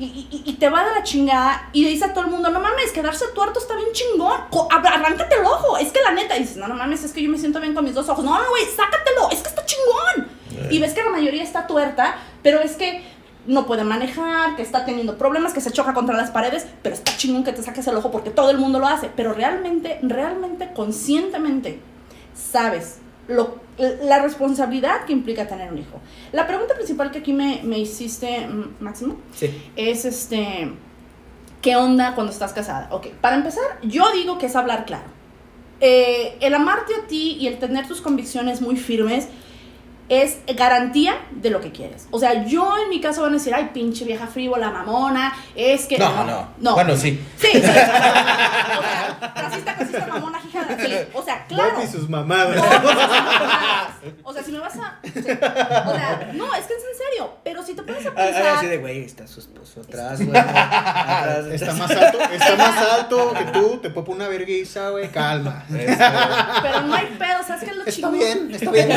[0.04, 2.50] y, y- y te va de la chingada y le dices a todo el mundo,
[2.50, 6.40] no mames, quedarse tuerto está bien chingón, arráncate el ojo, es que la neta, y
[6.40, 8.32] dices, no, no mames, es que yo me siento bien con mis dos ojos, no,
[8.36, 10.28] no, güey, sácatelo, es que está chingón.
[10.70, 13.02] Y ves que la mayoría está tuerta, pero es que
[13.46, 17.16] no puede manejar, que está teniendo problemas, que se choca contra las paredes, pero está
[17.16, 19.10] chingón que te saques el ojo porque todo el mundo lo hace.
[19.16, 21.80] Pero realmente, realmente, conscientemente,
[22.34, 22.98] sabes
[23.30, 23.56] lo,
[24.02, 26.00] la responsabilidad que implica tener un hijo.
[26.32, 28.46] La pregunta principal que aquí me, me hiciste,
[28.80, 29.50] Máximo, Sí.
[29.76, 30.72] es este,
[31.62, 32.88] ¿qué onda cuando estás casada?
[32.90, 35.04] Ok, para empezar, yo digo que es hablar claro.
[35.80, 39.28] Eh, el amarte a ti y el tener tus convicciones muy firmes
[40.10, 42.06] es garantía de lo que quieres.
[42.10, 45.86] O sea, yo en mi caso van a decir, ay, pinche vieja frívola, mamona, es
[45.86, 45.96] que...
[45.98, 46.74] No, no.
[46.74, 47.18] Bueno, sí.
[47.38, 47.58] Sí, sí.
[47.58, 50.84] o sea, racista, clasista, mamona, hija de...
[50.84, 51.76] Sí, o sea, claro.
[51.76, 52.62] Bob y sus mamadas.
[54.24, 54.98] O sea, si me vas a.
[55.04, 57.30] O sea, no, es que es en serio.
[57.44, 58.68] Pero si te pones a Ah, ah, Así pensar.
[58.68, 60.36] de, güey, está su esposo atrás, güey.
[60.38, 65.64] atrás, Está más alto, está más alto que tú, te popo una vergüenza, güey, calma.
[65.70, 68.12] Pero no hay pedo, ¿sabes qué es lo Está chingón?
[68.18, 68.88] bien, está bien.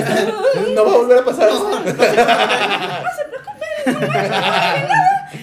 [0.74, 1.72] No eso.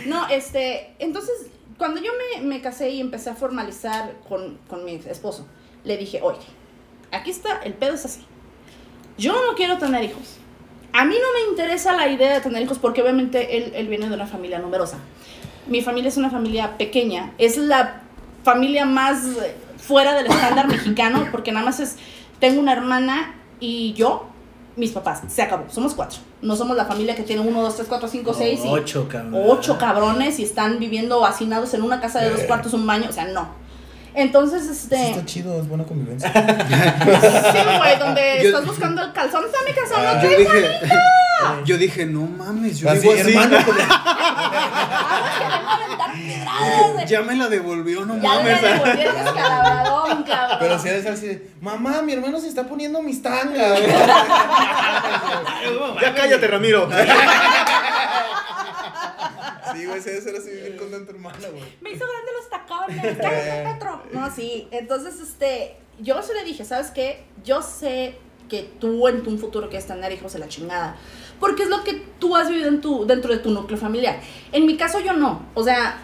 [0.07, 0.95] No, este.
[0.99, 1.47] Entonces,
[1.79, 5.47] cuando yo me, me casé y empecé a formalizar con, con mi esposo,
[5.85, 6.39] le dije, oye,
[7.13, 8.25] aquí está, el pedo es así.
[9.19, 10.37] Yo no quiero tener hijos.
[10.93, 14.09] A mí no me interesa la idea de tener hijos porque obviamente él, él viene
[14.09, 14.99] de una familia numerosa.
[15.67, 17.33] Mi familia es una familia pequeña.
[17.39, 18.03] Es la
[18.43, 21.97] familia más eh, fuera del estándar mexicano porque nada más es,
[22.39, 24.27] tengo una hermana y yo,
[24.81, 25.21] mis papás.
[25.29, 25.65] Se acabó.
[25.71, 26.19] Somos cuatro.
[26.43, 28.61] No somos la familia que tiene uno, dos, tres, cuatro, cinco, seis.
[28.65, 29.35] y- Ocho, cabrón.
[29.47, 33.13] ocho cabrones y están viviendo hacinados en una casa de dos cuartos, un baño, o
[33.13, 33.49] sea, no.
[34.13, 35.11] Entonces, Sí, este.
[35.13, 36.33] está chido, es buena convivencia.
[36.33, 40.29] Sí, güey, donde Yo- estás buscando el calzón, está mi calzón, Ah, no Yo
[41.65, 43.31] yo dije, no mames, yo Así, digo así.
[43.31, 43.59] hermano,
[47.07, 48.61] Ya me la devolvió, no Ya mames.
[48.63, 50.57] devolvieron ese calabradón, cabrón.
[50.61, 53.81] Pero si ser así de, mamá, mi hermano se está poniendo mis tangas.
[56.01, 56.89] Ya cállate, Ramiro.
[59.73, 61.63] Sí, güey, se debe ser así bien contento, hermana, güey.
[61.81, 64.03] Me hizo grande los tacones, cállate, Petro.
[64.13, 67.25] No, sí, entonces, este, yo se le dije, ¿sabes qué?
[67.45, 68.17] Yo sé
[68.49, 70.97] que tú en tu futuro quieres tener hijos de la chingada.
[71.41, 72.71] Porque es lo que tú has vivido
[73.07, 74.21] dentro de tu núcleo familiar.
[74.53, 75.43] En mi caso, yo no.
[75.55, 76.03] O sea,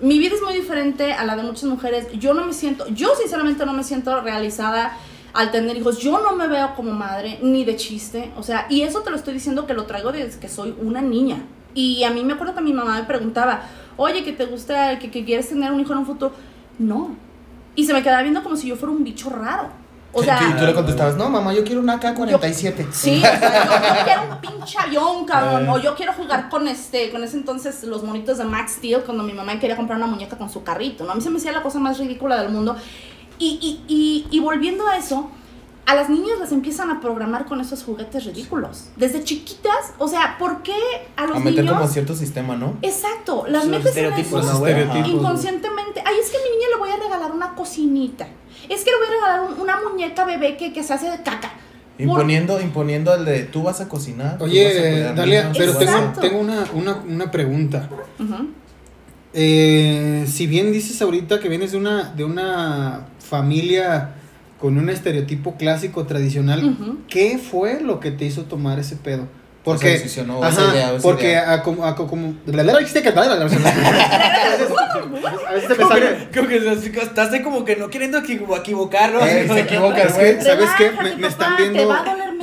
[0.00, 2.08] mi vida es muy diferente a la de muchas mujeres.
[2.14, 4.96] Yo no me siento, yo sinceramente no me siento realizada
[5.32, 5.98] al tener hijos.
[5.98, 8.32] Yo no me veo como madre, ni de chiste.
[8.36, 11.02] O sea, y eso te lo estoy diciendo que lo traigo desde que soy una
[11.02, 11.44] niña.
[11.74, 13.62] Y a mí me acuerdo que mi mamá me preguntaba,
[13.96, 16.32] oye, que te gusta, que, que quieres tener un hijo en un futuro.
[16.78, 17.14] No.
[17.76, 19.68] Y se me quedaba viendo como si yo fuera un bicho raro.
[20.12, 22.90] O sea, y tú le contestabas, no, mamá, yo quiero una K-47.
[22.90, 25.68] Sí, o sea, yo, yo quiero un pinche avión, cabrón.
[25.68, 29.22] O yo quiero jugar con este, con ese entonces los monitos de Max Steel, cuando
[29.22, 31.12] mi mamá quería comprar una muñeca con su carrito, ¿no?
[31.12, 32.76] A mí se me hacía la cosa más ridícula del mundo.
[33.38, 35.30] Y, y, y, y volviendo a eso,
[35.86, 38.90] a las niñas las empiezan a programar con esos juguetes ridículos.
[38.96, 40.74] Desde chiquitas, o sea, ¿por qué
[41.16, 41.78] a los A meter niños...
[41.78, 42.76] como cierto sistema, ¿no?
[42.82, 46.02] Exacto, las metes en estereotipos, eso ¿no, inconscientemente.
[46.04, 48.28] Ay, es que a mi niña le voy a regalar una cocinita.
[48.70, 51.18] Es que le voy a regalar un- una muñeca bebé que, que se hace de
[51.22, 51.50] caca.
[51.98, 54.38] Por- Imponiendo, imponiendo el de tú vas a cocinar.
[54.38, 57.88] tú vas a Oye, cuidar Dalia, niños, pero a- tengo, tengo una, una, una pregunta.
[58.18, 58.48] Ujú.
[59.32, 64.14] Eh, si bien dices ahorita que vienes de una, de una familia
[64.58, 66.76] con un estereotipo clásico tradicional.
[67.08, 69.26] ¿qué fue lo que te hizo tomar ese pedo?
[69.62, 69.94] Porque,
[70.42, 71.52] ajá, esa idea, o esa porque idea.
[71.52, 73.12] a, como, a co- como, la verdad existe que
[75.48, 76.56] a veces te me sale- Creo que
[77.02, 79.20] estás- de como que no queriendo equi- equivocarlo.
[79.24, 80.40] Eh, se equivoca, güey.
[80.40, 80.92] ¿sabes qué?
[81.02, 81.94] Me, me están viendo.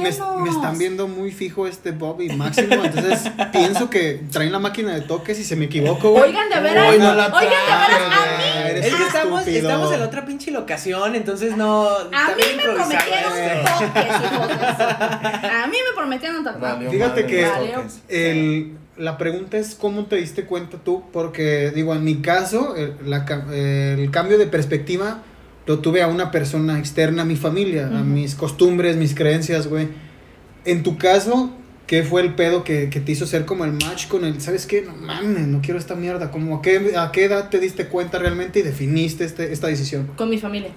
[0.02, 2.84] Me, están viendo muy fijo este Bob y Máximo.
[2.84, 6.30] Entonces pienso que traen la máquina de toques y se me equivoco, güey.
[6.30, 9.94] Oigan, de veras, Uy, no la oigan, de veras, a mí, Es que estamos, estamos
[9.94, 11.88] en otra pinche locación, entonces no.
[11.88, 13.34] a mí me prometieron
[13.64, 16.92] toques, hijos A mí me prometieron toques.
[16.92, 17.48] Fíjate que-.
[18.08, 22.96] El, la pregunta es cómo te diste cuenta tú, porque digo, en mi caso, el,
[23.06, 25.22] la el cambio de perspectiva
[25.68, 29.90] lo tuve a una persona externa a mi familia, a mis costumbres, mis creencias, güey.
[30.66, 31.52] En tu caso,
[31.88, 34.66] ¿qué fue el pedo que, que te hizo ser como el match con el, ¿sabes
[34.66, 34.82] qué?
[34.82, 36.32] No mames, no quiero esta mierda.
[36.32, 40.10] Como, ¿a, qué, ¿A qué edad te diste cuenta realmente y definiste este, esta decisión?
[40.16, 40.72] Con mi familia.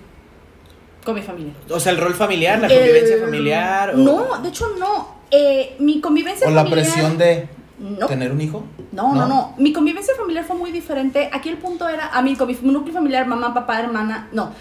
[1.05, 1.53] Con mi familia.
[1.71, 3.95] O sea, el rol familiar, la convivencia Eh, familiar.
[3.95, 5.21] o- No, de hecho no.
[5.31, 6.85] Eh, mi convivencia O la familiar.
[6.85, 8.07] presión de No.
[8.07, 8.65] tener un hijo.
[8.93, 9.29] No, no, ¿No?
[9.29, 9.55] no.
[9.59, 11.31] Mi convivencia familiar fue muy diferente.
[11.33, 14.53] Aquí el punto era, a mí, con mi núcleo familiar, mamá, papá, hermana, no.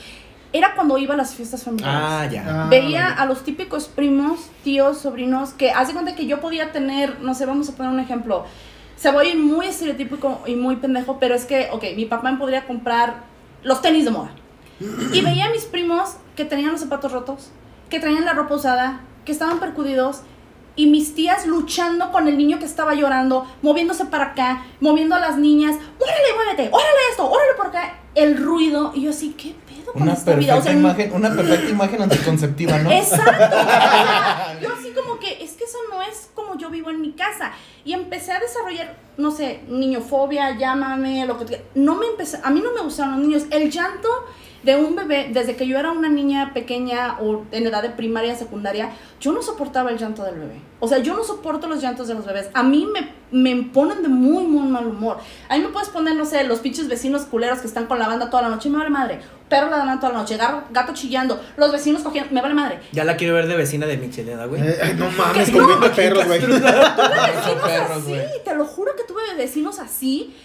[0.52, 2.00] Era cuando iba a las fiestas familiares.
[2.04, 2.46] Ah, ya.
[2.48, 3.16] Ah, Veía vale.
[3.22, 7.46] a los típicos primos, tíos, sobrinos, que hace cuenta que yo podía tener, no sé,
[7.46, 8.46] vamos a poner un ejemplo.
[8.96, 12.32] Se voy a ir muy estereotípico y muy pendejo, pero es que, ok, mi papá
[12.32, 13.18] me podría comprar
[13.64, 14.32] los tenis de moda.
[15.14, 17.52] Y veía a mis primos que tenían los zapatos rotos,
[17.90, 20.22] que traían la ropa usada, que estaban percudidos,
[20.76, 25.20] y mis tías luchando con el niño que estaba llorando, moviéndose para acá, moviendo a
[25.20, 29.56] las niñas, órale, muévete, órale esto, órale por acá, el ruido, y yo así, ¿qué
[29.80, 30.54] pedo con Una esta vida?
[30.54, 32.92] perfecta O sea, imagen, una perfecta imagen anticonceptiva, ¿no?
[32.92, 33.32] Exacto.
[34.62, 37.52] yo así como que es que eso no es como yo vivo en mi casa
[37.84, 42.62] y empecé a desarrollar, no sé, niñofobia, llámame, lo que no me empecé, a mí
[42.62, 43.44] no me gustaron los niños.
[43.52, 44.10] El llanto
[44.64, 48.36] de un bebé, desde que yo era una niña pequeña o en edad de primaria,
[48.36, 48.90] secundaria,
[49.20, 50.62] yo no soportaba el llanto del bebé.
[50.82, 52.50] O sea, yo no soporto los llantos de los bebés.
[52.54, 55.18] A mí me, me ponen de muy, muy mal humor.
[55.50, 58.08] A mí me puedes poner, no sé, los pinches vecinos culeros que están con la
[58.08, 59.20] banda toda la noche, me vale madre.
[59.50, 62.80] Perro ladrando toda la noche, gato, gato chillando, los vecinos cogiendo, me vale madre.
[62.92, 64.62] Ya la quiero ver de vecina de Michelada, güey.
[64.62, 66.40] Eh, ay, no mames, con No, 20 perros, güey.
[66.40, 68.44] Tuve vecinos perros, así, güey.
[68.46, 70.36] te lo juro que tuve vecinos así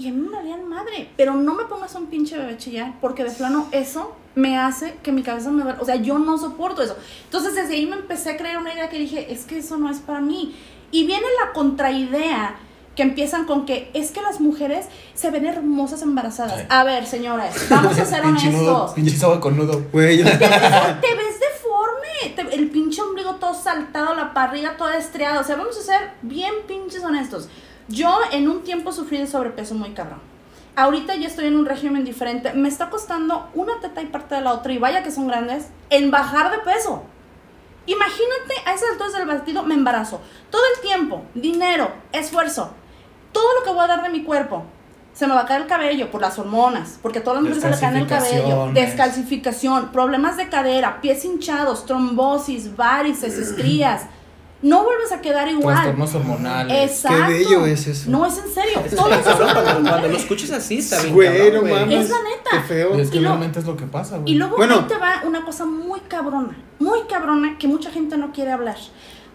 [0.00, 1.08] y a mí me valían madre.
[1.16, 4.94] Pero no me pongas a un pinche bebé chillar porque de plano eso me hace
[5.02, 5.78] que mi cabeza me duele.
[5.80, 6.96] O sea, yo no soporto eso.
[7.24, 9.90] Entonces desde ahí me empecé a creer una idea que dije, es que eso no
[9.90, 10.54] es para mí.
[10.90, 12.56] Y viene la contraidea
[12.96, 16.60] que empiezan con que es que las mujeres se ven hermosas embarazadas.
[16.60, 16.66] Sí.
[16.68, 18.92] A ver, señores, vamos a ser Pinche nudo, honestos.
[18.94, 19.82] pinche soba con nudo.
[19.92, 25.40] Güey, yo- Te ves deforme, te- el pinche ombligo todo saltado, la parrilla toda estriada.
[25.40, 27.48] O sea, vamos a ser bien pinches honestos.
[27.90, 30.20] Yo en un tiempo sufrí de sobrepeso muy cabrón.
[30.76, 32.52] Ahorita ya estoy en un régimen diferente.
[32.52, 35.66] Me está costando una teta y parte de la otra, y vaya que son grandes,
[35.90, 37.02] en bajar de peso.
[37.86, 40.20] Imagínate a esas alturas del batido, me embarazo.
[40.50, 42.70] Todo el tiempo, dinero, esfuerzo,
[43.32, 44.62] todo lo que voy a dar de mi cuerpo.
[45.12, 47.78] Se me va a caer el cabello por las hormonas, porque a todas las mujeres
[47.78, 48.70] se le cae el cabello.
[48.72, 54.04] Descalcificación, problemas de cadera, pies hinchados, trombosis, varices, estrías.
[54.62, 55.74] No vuelves a quedar igual.
[55.74, 56.90] Trastornos hormonales.
[56.90, 57.26] Exacto.
[57.28, 58.10] Qué bello es eso.
[58.10, 58.82] No es en serio.
[58.84, 61.14] Es Todo eso es cuando, lo escuchas así está bien
[61.52, 61.90] cabrón.
[61.92, 62.50] Es la neta.
[62.52, 62.96] Qué feo.
[62.96, 64.32] Y es que Y lo- realmente es lo que pasa, güey.
[64.32, 64.86] Y luego Bueno.
[64.86, 68.76] te va una cosa muy cabrona, muy cabrona que mucha gente no quiere hablar.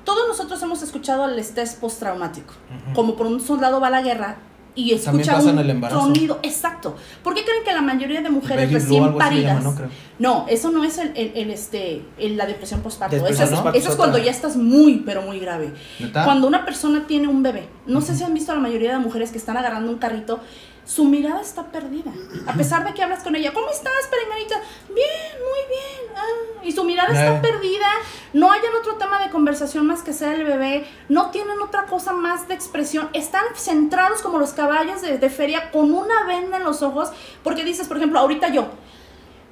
[0.03, 2.53] Todos nosotros hemos escuchado el estrés postraumático,
[2.93, 4.37] como por un soldado va a la guerra
[4.75, 6.01] y escucha un el embarazo.
[6.11, 6.39] tronido.
[6.43, 6.95] Exacto.
[7.23, 9.63] ¿Por qué creen que la mayoría de mujeres Baby recién paridas?
[9.63, 9.89] llaman, ¿no?
[10.19, 13.15] No, eso no es el, el- el, este, el- la depresión postparto.
[13.15, 13.39] Eso, es,
[13.75, 15.71] eso cuando ya estás muy, pero muy grave.
[15.99, 16.23] ¿Neta?
[16.25, 18.99] Cuando una persona tiene un bebé, no sé si han visto a la mayoría de
[18.99, 20.39] mujeres que están agarrando un carrito,
[20.85, 22.11] su mirada está perdida.
[22.45, 24.55] A pesar de que hablas con ella, ¿cómo estás, perenganita?
[24.93, 25.34] Bien.
[26.85, 27.87] Y mirada está perdida.
[28.33, 30.87] No hay otro tema de conversación más que ser el bebé.
[31.09, 33.09] No tienen otra cosa más de expresión.
[33.13, 37.09] Están centrados como los caballos de, de feria con una venda en los ojos.
[37.43, 38.67] Porque dices, por ejemplo, ahorita yo,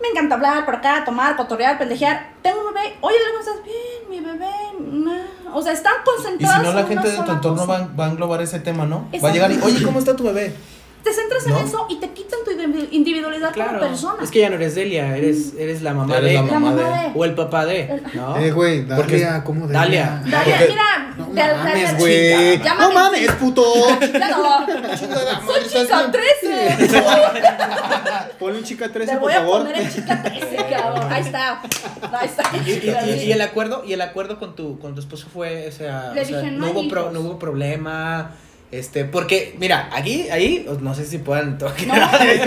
[0.02, 2.34] me encanta hablar por acá, tomar, cotorrear, pendejear.
[2.42, 2.98] Tengo un bebé.
[3.02, 3.64] Oye, ¿cómo estás?
[3.64, 4.50] Bien, mi bebé.
[4.80, 5.56] nah".
[5.56, 6.60] O sea, están Y concentrados.
[6.60, 9.08] si no, la en gente de tu entorno va, va a englobar ese tema, ¿no?
[9.24, 10.56] Va a llegar y, oye, ¿cómo está tu bebé?
[11.04, 11.60] Te centras ¿No?
[11.60, 13.80] en eso y te quitan tu individu- individualidad Claro.
[13.80, 14.24] como persona.
[14.24, 16.34] Es que ya no eres Delia, eres, eres la mamá Eres de.
[16.36, 17.12] la mamá de- de.
[17.14, 18.02] O el papá de.
[18.14, 18.38] ¿no?
[18.38, 20.22] Eh, güey, Porque- Dalia, ¿cómo Dalia.
[20.26, 21.14] Dalia, Porque- mira.
[21.18, 22.58] No de- de- de- mames, güey.
[22.80, 23.64] No mames, puto.
[24.14, 24.66] No.
[25.46, 26.88] Soy chica 13.
[28.40, 29.62] Ponle un chica 13, Te por voy a favor.
[29.64, 31.12] poner en chica 13, cabrón.
[31.12, 31.62] Ahí está.
[32.14, 32.44] Ahí está.
[32.66, 35.68] Y, y- y- y el acuerdo y el acuerdo con tu con tu esposo fue
[35.68, 38.32] o sea, Le o sea, dije, no hubo pro- no hubo problema
[38.80, 41.94] este porque mira aquí ahí no sé si puedan tocar No.
[41.94, 42.38] Te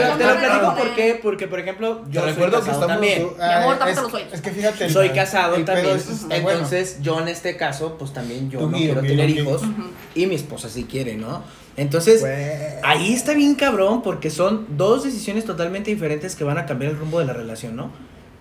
[0.00, 0.76] lo, te lo platico no, no.
[0.76, 3.74] por qué, porque por ejemplo yo soy recuerdo que casado estamos- también Tú- Mi amor,
[3.74, 4.32] ah, tápate es- los oídos.
[4.34, 4.90] Es que fíjate.
[4.90, 6.50] soy casado también es- está bueno.
[6.50, 9.62] entonces yo en este caso pues también yo Tú no quiero tener hijos
[10.14, 11.42] y mi esposa sí quiere no
[11.76, 12.34] entonces Güey.
[12.82, 16.98] Ahí está bien cabrón porque son dos decisiones totalmente diferentes que van a cambiar el
[16.98, 17.90] rumbo de la relación, ¿no?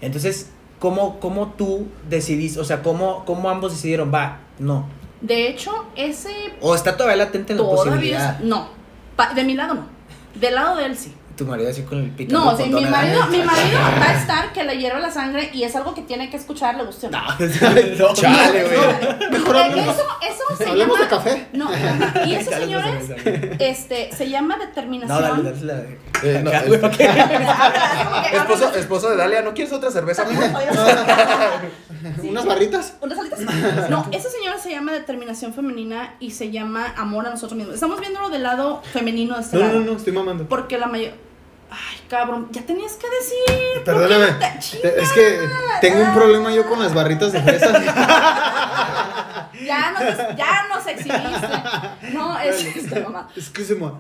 [0.02, 0.48] Entonces,
[0.80, 4.88] ¿cómo, cómo tú decidís, o sea, cómo, cómo ambos decidieron, va, no?
[5.26, 6.30] De hecho, ese
[6.62, 8.36] O está todavía latente la todavía posibilidad.
[8.40, 8.68] es- No.
[9.16, 9.88] Pa- de mi lado no.
[10.36, 11.14] Del lado de él sí.
[11.36, 12.32] Tu marido así con el pico.
[12.32, 15.64] No, sí, mi marido, mi marido va a estar que le hierve la sangre y
[15.64, 17.20] es algo que tiene que escuchar, le guste o no.
[17.22, 19.30] No, Chale, güey.
[19.32, 19.96] Mejor Eh, hablemos.
[19.96, 21.04] Eso, eso se Hablemos llama.
[21.06, 21.48] de café.
[21.54, 21.70] No,
[22.26, 23.10] y eso, señores,
[23.60, 25.22] este, se llama determinación.
[25.22, 25.98] No, dale, dale, dale.
[26.24, 28.38] Eh, no, Acá, es- güey, ¿para qué?
[28.38, 30.26] Esposo, esposo de Dalia, ¿no quieres otra cerveza?
[32.22, 32.30] Sí.
[32.30, 32.96] ¿Unas barritas?
[33.02, 33.40] ¿Unas alitas?
[33.90, 37.76] No, esa señora se llama determinación femenina y se llama amor a nosotros mismos.
[37.76, 39.80] Estamos viéndolo del lado femenino de este No, lado.
[39.80, 40.46] no, no, estoy mamando.
[40.48, 41.14] Porque la mayor.
[42.10, 43.84] Cabrón, ya tenías que decir.
[43.84, 44.34] ¿por qué Perdóname.
[44.82, 45.40] te- Es que
[45.82, 47.84] tengo un problema yo con las barritas de fresas.
[49.66, 52.14] Ya nos, ya nos exhibiste.
[52.14, 53.30] No, es este, mamá.
[53.36, 54.00] Es que se mo-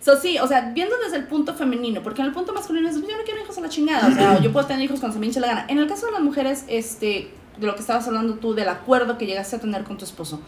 [0.00, 2.94] So, sí, o sea, viendo desde el punto femenino, porque en el punto masculino es,
[2.94, 5.20] yo no quiero hijos a la chingada, o sea, yo puedo tener hijos cuando se
[5.20, 5.66] me hinche la gana.
[5.68, 9.18] En el caso de las mujeres, este, de lo que estabas hablando tú, del acuerdo
[9.18, 10.40] que llegaste a tener con tu esposo,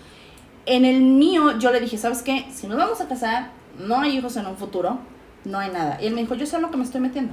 [0.67, 2.47] en el mío yo le dije, ¿sabes qué?
[2.55, 4.99] Si nos vamos a casar, no hay hijos en un futuro,
[5.47, 5.99] no hay nada.
[6.01, 7.33] Y él me dijo, yo sé lo que me estoy metiendo.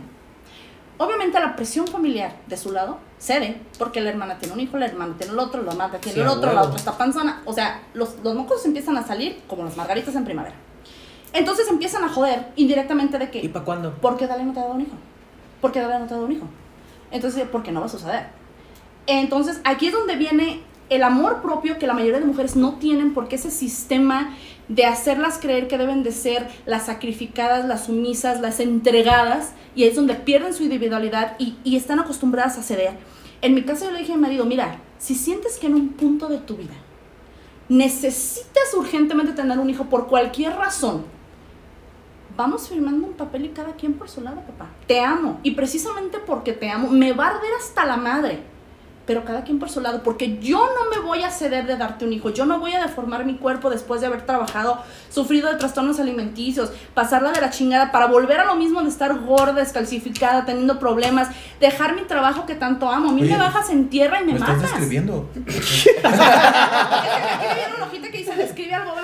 [1.00, 4.86] Obviamente la presión familiar de su lado cede, porque la hermana tiene un hijo, la
[4.86, 7.42] hermana tiene el otro, la hermana tiene Sí, el otro, la otra está panzona.
[7.46, 10.56] O sea, los, los mocos empiezan a salir como las margaritas en primavera.
[11.34, 13.96] Entonces empiezan a joder indirectamente de ¿Y que, para cuándo?
[13.96, 14.96] ¿por qué Dale no te ha dado un hijo?
[15.60, 16.46] ¿Por qué Dale no te ha dado un hijo?
[17.12, 18.28] Entonces, ¿por qué no va a suceder?
[19.08, 23.14] Entonces, aquí es donde viene el amor propio que la mayoría de mujeres no tienen
[23.14, 24.36] porque ese sistema
[24.68, 29.96] de hacerlas creer que deben de ser las sacrificadas, las sumisas, las entregadas, y es
[29.96, 32.94] donde pierden su individualidad y, y están acostumbradas a ceder.
[33.42, 35.90] En mi caso yo le dije a mi marido, mira, si sientes que en un
[35.90, 36.76] punto de tu vida
[37.70, 41.06] necesitas urgentemente tener un hijo por cualquier razón,
[42.38, 44.70] vamos firmando un papel y cada quien por su lado, papá.
[44.88, 45.40] Te amo.
[45.44, 48.53] Y precisamente porque te amo, me va a arder hasta la madre.
[49.06, 52.06] Pero cada quien por su lado, porque yo no me voy a ceder de darte
[52.06, 55.58] un hijo, yo no voy a deformar mi cuerpo después de haber trabajado, sufrido de
[55.58, 60.46] trastornos alimenticios, pasarla de la chingada para volver a lo mismo de estar gorda, descalcificada,
[60.46, 61.28] teniendo problemas,
[61.60, 63.10] dejar mi trabajo que tanto amo.
[63.10, 64.72] A mí Oye, me bajas en tierra y me, ¿Me estás matas.
[64.72, 65.30] describiendo?
[65.34, 65.48] Aquí
[67.48, 68.94] le viene una hojita que dice describe algo.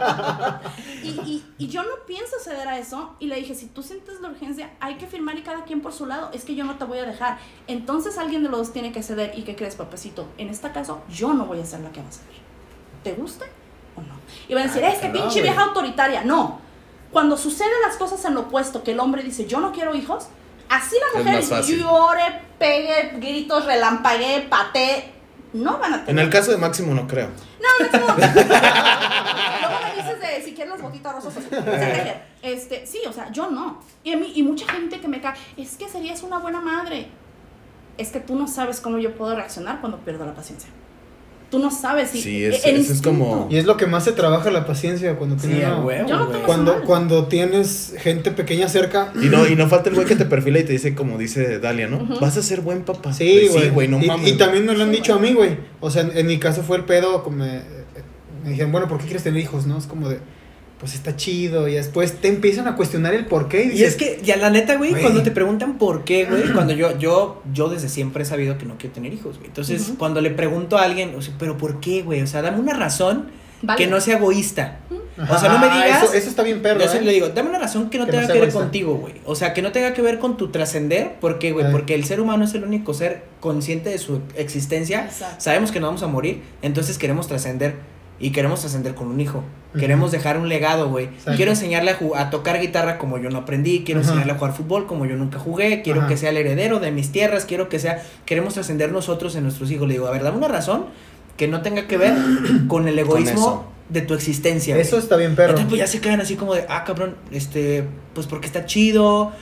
[1.02, 3.14] y, y, y yo no pienso ceder a eso.
[3.18, 5.92] Y le dije, si tú sientes la urgencia, hay que firmar y cada quien por
[5.92, 6.30] su lado.
[6.32, 7.38] Es que yo no te voy a dejar.
[7.66, 9.38] Entonces alguien de los dos tiene que ceder.
[9.38, 10.26] ¿Y qué crees, papacito?
[10.38, 12.40] En este caso, yo no voy a ser la que va a ceder.
[13.02, 13.46] ¿Te gusta
[13.96, 14.14] o no?
[14.48, 16.24] Y van a decir, Ay, es que pinche vieja autoritaria.
[16.24, 16.60] No.
[17.10, 20.28] Cuando suceden las cosas en lo opuesto, que el hombre dice, yo no quiero hijos,
[20.68, 25.19] así la mujer llore, pegue, gritos, relampaguee, patee.
[25.52, 26.10] No van a tener.
[26.10, 27.28] En el caso de Máximo no creo.
[27.60, 28.16] No, no, no.
[28.16, 31.34] Luego me dices de si quieres las botitas rosas.
[31.34, 32.22] tejer.
[32.42, 33.80] Este, sí, o sea, yo no.
[34.04, 37.08] Y, a mí, y mucha gente que me cae, es que serías una buena madre.
[37.98, 40.70] Es que tú no sabes cómo yo puedo reaccionar cuando pierdo la paciencia.
[41.50, 42.22] Tú no sabes si.
[42.22, 43.10] Sí, es- el eso es instinto.
[43.10, 46.08] como- Y es lo que más se trabaja la paciencia cuando Sí, tienes una- huevo,
[46.08, 46.82] no Cuando, mal.
[46.84, 49.12] cuando tienes gente pequeña cerca.
[49.20, 51.58] Y no, y no falta el güey que te perfila y te dice, como dice
[51.58, 52.06] Dalia, ¿no?
[52.20, 53.12] Vas a ser buen papá.
[53.12, 53.64] Sí, güey.
[53.64, 54.28] Sí, güey, no y, mames.
[54.28, 55.56] y también me lo han Sí, dicho a mí, güey.
[55.80, 57.60] O sea, en, en mi caso fue el pedo, como me,
[58.44, 59.66] me dijeron, bueno, ¿por qué quieres tener hijos?
[59.66, 60.18] No, es como de,
[60.80, 61.68] pues está chido.
[61.68, 63.70] Y después te empiezan a cuestionar el por qué.
[63.72, 66.98] Y, es que, ya la neta, güey, cuando te preguntan por qué, güey, cuando yo,
[66.98, 69.48] yo, yo desde siempre he sabido que no quiero tener hijos, güey.
[69.48, 72.22] Entonces, cuando le pregunto a alguien, o sea, pero ¿por qué, güey?
[72.22, 73.28] O sea, dame una razón
[73.62, 73.76] Vale.
[73.76, 74.80] que no sea egoísta.
[75.18, 77.02] Ajá, o sea, no me ah, digas- Eso, eso está bien perro, Yo ¿eh?
[77.02, 79.14] le digo, dame una razón que no Que tenga que ver contigo, güey.
[79.26, 81.16] O sea, que no tenga que ver con tu trascender.
[81.20, 81.70] ¿Por qué, güey?
[81.70, 85.04] Porque el ser humano es el único ser consciente de su existencia.
[85.04, 85.36] Exacto.
[85.42, 87.99] Sabemos que no vamos a morir, entonces queremos trascender.
[88.20, 89.42] Y queremos trascender con un hijo.
[89.78, 91.08] Queremos dejar un legado, güey.
[91.36, 93.82] Quiero enseñarle a, a tocar guitarra como yo no aprendí.
[93.84, 95.82] Quiero enseñarle a jugar fútbol como yo nunca jugué.
[95.82, 97.44] Quiero que sea el heredero de mis tierras.
[97.46, 98.02] Quiero que sea.
[98.26, 99.88] Queremos trascender nosotros en nuestros hijos.
[99.88, 100.86] Le digo, a ver, dame una razón
[101.36, 102.14] que no tenga que ver
[102.68, 104.76] con el egoísmo de tu existencia.
[104.76, 105.50] Eso está bien perro.
[105.50, 109.32] Entonces, pues ya se quedan así como de, ah, cabrón, este, pues porque está chido.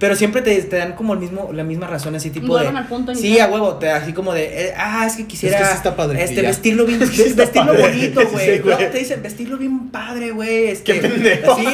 [0.00, 2.66] Pero siempre te, te dan como el mismo, la misma razón, así tipo de.
[2.66, 5.58] al punto Sí, a huevo, te, así como de, eh, ah, es que quisiera.
[5.58, 7.88] Es que sí está padre, Este, vestirlo bien, Es que sí está vestirlo padre.
[7.90, 8.46] bonito, güey.
[8.56, 8.82] Sí, güey.
[8.82, 10.68] No, te dicen, vestirlo bien padre, güey.
[10.68, 11.54] Este, Qué pendejo.
[11.54, 11.64] Sí,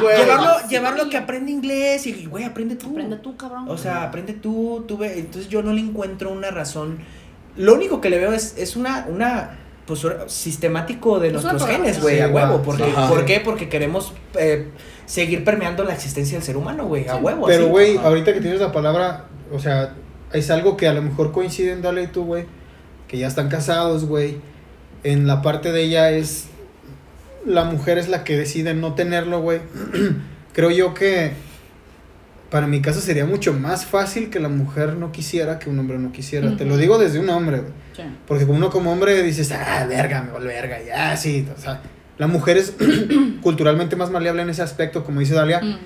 [0.00, 0.16] güey.
[0.16, 0.66] Llevarlo, Sí.
[0.70, 2.88] llevarlo que aprende inglés y, güey, aprende tú.
[2.90, 3.66] Aprende tú, cabrón.
[3.68, 5.18] O sea, aprende tú, tú ve.
[5.18, 6.98] Entonces yo no le encuentro una razón.
[7.56, 11.70] Lo único que le veo es, es una, una, pues, sistemático de Es una nuestros
[11.70, 12.62] genes, güey, Sí, a huevo.
[12.62, 13.08] Porque, Ajá.
[13.08, 13.40] ¿Por qué?
[13.40, 14.68] Porque queremos eh,
[15.06, 17.46] seguir permeando la existencia del ser humano, güey, a huevo.
[17.46, 19.94] Pero, güey, ahorita que tienes la palabra, o sea,
[20.32, 22.46] es algo que a lo mejor coinciden Dale y tú, güey,
[23.08, 24.38] que ya están casados, güey.
[25.02, 26.46] En la parte de ella es,
[27.44, 29.60] la mujer es la que decide no tenerlo, güey.
[30.52, 31.32] Creo yo que,
[32.54, 35.98] para mi caso, sería mucho más fácil que la mujer no quisiera que un hombre
[35.98, 36.56] no quisiera.
[36.56, 37.72] Te lo digo desde un hombre, güey.
[37.96, 38.02] Sí.
[38.28, 41.48] Porque como uno como hombre dices, ah, verga, me vale verga, ya, sí.
[41.52, 41.80] O sea,
[42.16, 42.74] la mujer es
[43.42, 45.80] culturalmente más maleable en ese aspecto, como dice Dalia.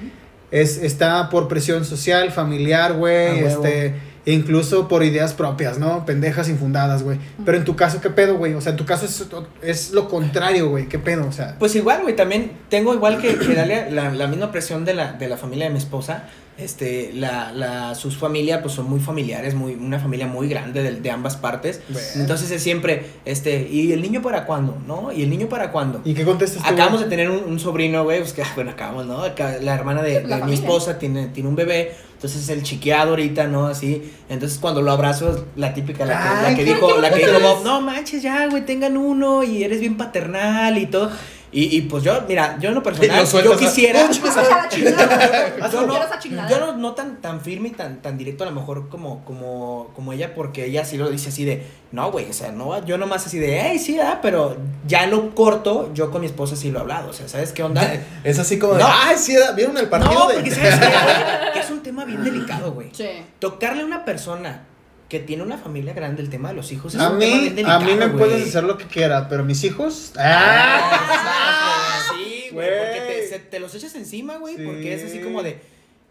[0.50, 3.64] Es, está por presión social, familiar, güey, huevo.
[3.64, 3.94] este,
[4.26, 6.04] incluso por ideas propias, ¿no?
[6.04, 7.18] Pendejas infundadas, güey.
[7.46, 8.52] Pero en tu caso, ¿qué pedo, güey?
[8.52, 9.26] O sea, en tu caso es,
[9.62, 11.26] es lo contrario, güey, ¿qué pedo?
[11.26, 14.84] O sea, Pues igual, güey, también tengo igual que, que Dalia, la, la misma presión
[14.84, 16.24] de la, de la familia de mi esposa.
[16.58, 21.00] Este, la, la, sus familias, pues son muy familiares, muy, una familia muy grande de,
[21.00, 21.80] de ambas partes.
[21.88, 22.08] Bueno.
[22.16, 24.76] Entonces es siempre, este, ¿y el niño para cuándo?
[24.84, 25.12] ¿No?
[25.12, 26.00] ¿Y el niño para cuándo?
[26.04, 26.68] ¿y qué contestas tú?
[26.68, 29.22] Acabamos de tener un, un sobrino, güey, pues que, bueno, acabamos, ¿no?
[29.22, 32.64] Acá La hermana de, La de mi esposa tiene, tiene un bebé, entonces es el
[32.64, 33.66] chiqueado ahorita, ¿no?
[33.66, 37.24] Así, entonces cuando lo abrazo, es la típica, la que, la que dijo, la que
[37.24, 41.12] dijo, Bob, no manches ya, güey, tengan uno y eres bien paternal y todo.
[41.50, 44.00] Y, y pues yo, mira, yo en lo personal, lo yo quisiera...
[44.08, 44.68] A.
[45.72, 48.88] Yo no, yo no, no tan, tan firme y tan, tan directo a lo mejor
[48.88, 52.52] como, como, como ella, porque ella sí lo dice así de, no, güey, o sea,
[52.52, 56.26] no, yo nomás así de, hey, sí, ah, pero ya lo corto, yo con mi
[56.26, 57.82] esposa sí lo he hablado, o sea, ¿sabes qué onda?
[58.24, 58.86] Es así como de, No.
[58.90, 60.34] ay, sí, ¿vieron el partido No, de...?
[60.34, 61.52] porque sabes qué, güey?
[61.52, 62.88] que es un tema bien delicado, güey.
[62.92, 63.08] Sí.
[63.38, 64.62] Tocarle a una persona
[65.08, 67.40] que tiene una familia grande el tema de los hijos es A un tema mí,
[67.40, 68.18] bien delicado, a mí me güey.
[68.18, 70.12] puedes hacer lo que quiera, pero mis hijos.
[70.18, 72.00] Ah, ¡Ah!
[72.14, 74.62] sí, güey, porque te, se- te los echas encima, güey, Sí.
[74.64, 75.60] porque es así como de,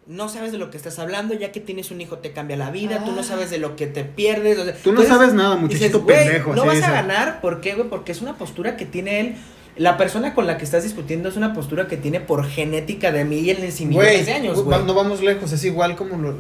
[0.07, 2.71] no sabes de lo que estás hablando, ya que tienes un hijo te cambia la
[2.71, 4.57] vida, tú no sabes de lo que te pierdes.
[4.57, 6.55] o sea, Tú no entonces, sabes nada, muchachito "Güey, pendejo.
[6.55, 7.89] No así vas a ganar, ¿por qué, güey?
[7.89, 9.35] Porque es una postura que tiene él.
[9.75, 13.25] La persona con la que estás discutiendo es una postura que tiene por genética de
[13.25, 14.83] miles y millones Güey, de años, güey.
[14.85, 16.35] no vamos lejos, es igual como lo-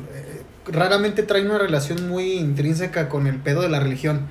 [0.67, 4.21] raramente trae una relación muy intrínseca con el pedo de la religión.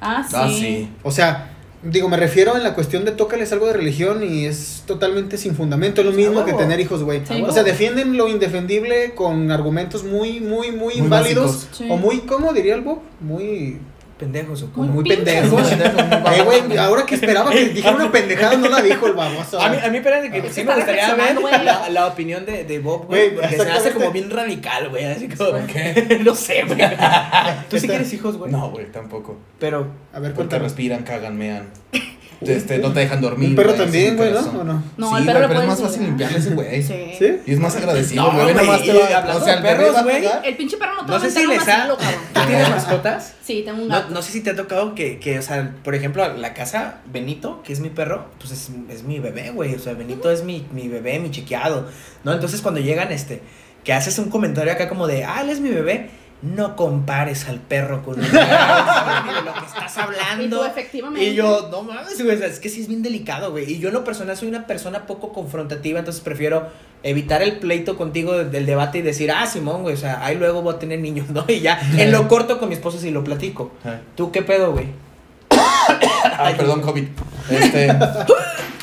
[0.00, 0.36] Ah, sí.
[0.36, 0.90] Ah, sí.
[1.02, 1.50] O sea,
[1.82, 5.54] digo, me refiero en la cuestión de tócales algo de religión y es totalmente sin
[5.54, 7.22] fundamento, es lo mismo que tener hijos, güey.
[7.26, 7.42] Sí.
[7.42, 11.68] O sea, defienden lo indefendible con argumentos muy, muy, muy, Muy inválidos.
[11.72, 11.86] Sí.
[11.90, 13.00] O muy, ¿cómo diría el Bob?
[13.20, 13.78] Muy,
[14.18, 14.92] Pendejos o Muy cómo.
[14.92, 15.72] muy pendejos.
[15.72, 19.60] Eh, güey, ahora que esperaba que dijera una pendejada, no la dijo el baboso.
[19.60, 22.64] A mí, a mí espérate, que que sí me gustaría ver la, la opinión de,
[22.64, 25.50] de Bob, Güey, porque se hace como bien radical, güey, así como...
[25.50, 26.18] ¿Por qué?
[26.24, 26.78] no sé, güey.
[27.68, 28.50] ¿Tú sí quieres hijos, güey?
[28.50, 29.36] No, güey, tampoco.
[29.58, 31.68] Pero, A ver, Porque respiran, cagan, mean.
[32.40, 33.50] Este, no te dejan dormir.
[33.50, 34.36] Un perro güey, también, güey, ¿no?
[34.40, 34.60] corazón.
[34.60, 34.82] ¿O no?
[34.98, 36.82] No, sí, güey, perro pero es más fácil limpiarle ese güey.
[36.82, 36.94] Sí.
[37.18, 37.36] ¿Sí?
[37.46, 38.54] Y es más agradecido, No, güey.
[38.54, 38.74] te va-
[39.18, 40.24] hablando o sea, de el perros, güey.
[40.44, 41.88] El pinche perro no te no va a sé si les ha...
[41.88, 43.34] ¿Tú tienes mascotas?
[43.42, 44.12] Sí, tengo un No, gato.
[44.14, 47.62] no sé si te ha tocado que, que, o sea, por ejemplo, la casa Benito,
[47.62, 49.74] que es mi perro, pues es, es mi bebé, güey.
[49.74, 51.88] O sea, Benito es mi, mi bebé, mi chiqueado,
[52.24, 52.32] ¿no?
[52.34, 53.40] Entonces cuando llegan, este,
[53.84, 56.10] que haces un comentario acá como de, ah, él es mi bebé,
[56.42, 60.66] no compares al perro con de lo que estás Y tú, hablando.
[60.66, 61.24] efectivamente.
[61.28, 63.70] Y yo, no mames, güey, o sea, es que sí es bien delicado, güey.
[63.72, 66.68] Y yo en lo personal soy una persona poco confrontativa, entonces prefiero
[67.02, 70.36] evitar el pleito contigo de- del debate y decir, ah, Simón, güey, o sea, ahí
[70.36, 71.44] luego voy a tener niños, ¿no?
[71.48, 73.72] Y ya, en lo corto con mi esposa sí lo platico.
[74.14, 74.86] ¿Tú qué pedo, güey?
[76.38, 77.04] Ah, perdón, COVID.
[77.50, 77.88] Este.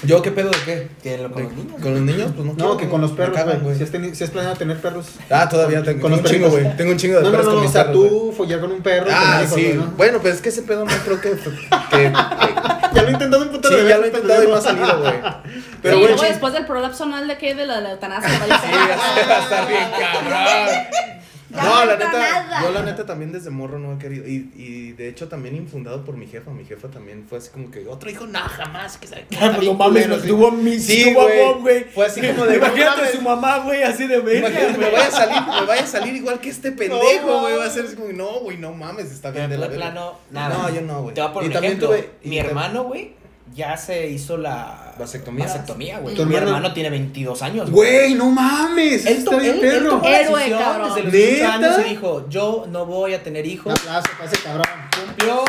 [0.05, 0.87] ¿Yo qué pedo de qué?
[1.01, 1.81] Que lo con ¿De- los niños.
[1.81, 2.31] ¿Con los niños?
[2.35, 2.51] Pues no.
[2.53, 3.77] No, quiero, que con los perros, güey.
[3.77, 5.05] Si has, teni- si has planeado tener perros.
[5.29, 6.63] Ah, todavía tengo, Con tengo un los chingo, perritos.
[6.65, 6.77] güey.
[6.77, 8.09] Tengo un chingo de No, no, perros no, con no, o sea, perros, güey.
[8.09, 9.07] tú follar con un perro.
[9.11, 9.73] Ah, sí.
[9.75, 9.93] ¿no?
[9.95, 11.31] Bueno, pues es que ese pedo no creo que.
[11.31, 12.11] que
[12.93, 14.61] Ya lo he intentado un puto sí, de ya lo he intentado y no ha
[14.61, 15.13] salido, güey.
[15.81, 18.29] Pero, güey, luego sí, después del prolapso anal de que de la, de la eutanasia,
[18.29, 18.39] sí,
[19.29, 21.12] va a estar bien cabrón.
[21.85, 22.61] No, no la neta, nada.
[22.63, 24.27] yo la neta también desde morro no he querido.
[24.27, 26.51] Y, y de hecho también infundado por mi jefa.
[26.51, 28.97] Mi jefa también fue así como que otro hijo, no, jamás.
[28.97, 31.39] Que sabe, Ah, pues no mames, nos tuvo mi Sí, tuvo güey.
[31.45, 31.83] Bob, güey.
[31.85, 32.57] Fue así como de.
[32.57, 35.65] Imagínate no mames, su mamá, güey, así de verga, Imagínate, me vaya a salir, me
[35.65, 37.55] vaya a salir igual que este pendejo, No, güey.
[37.57, 40.57] va a ser así como, no, güey, no mames, está bien de la plano, nada.
[40.57, 41.13] No, yo no, güey.
[41.15, 41.87] Te voy a poner Y ejemplo.
[41.89, 43.13] tuve- y Mi hermano, güey,
[43.55, 45.45] ya se hizo la Vasectomía.
[45.45, 46.15] vasectomía, güey.
[46.15, 47.71] Tu Mi hermano- hermano tiene 22 años.
[47.71, 49.05] Güey, no mames.
[49.05, 50.01] Él, está bien perro.
[50.03, 50.87] Héroe, decisión cabrón.
[50.89, 51.53] desde los 18 ¿Neta?
[51.75, 53.73] años y dijo, yo no voy a tener Un hijos.
[53.79, 54.65] aplauso para ese cabrón.
[55.05, 55.43] Cumplió,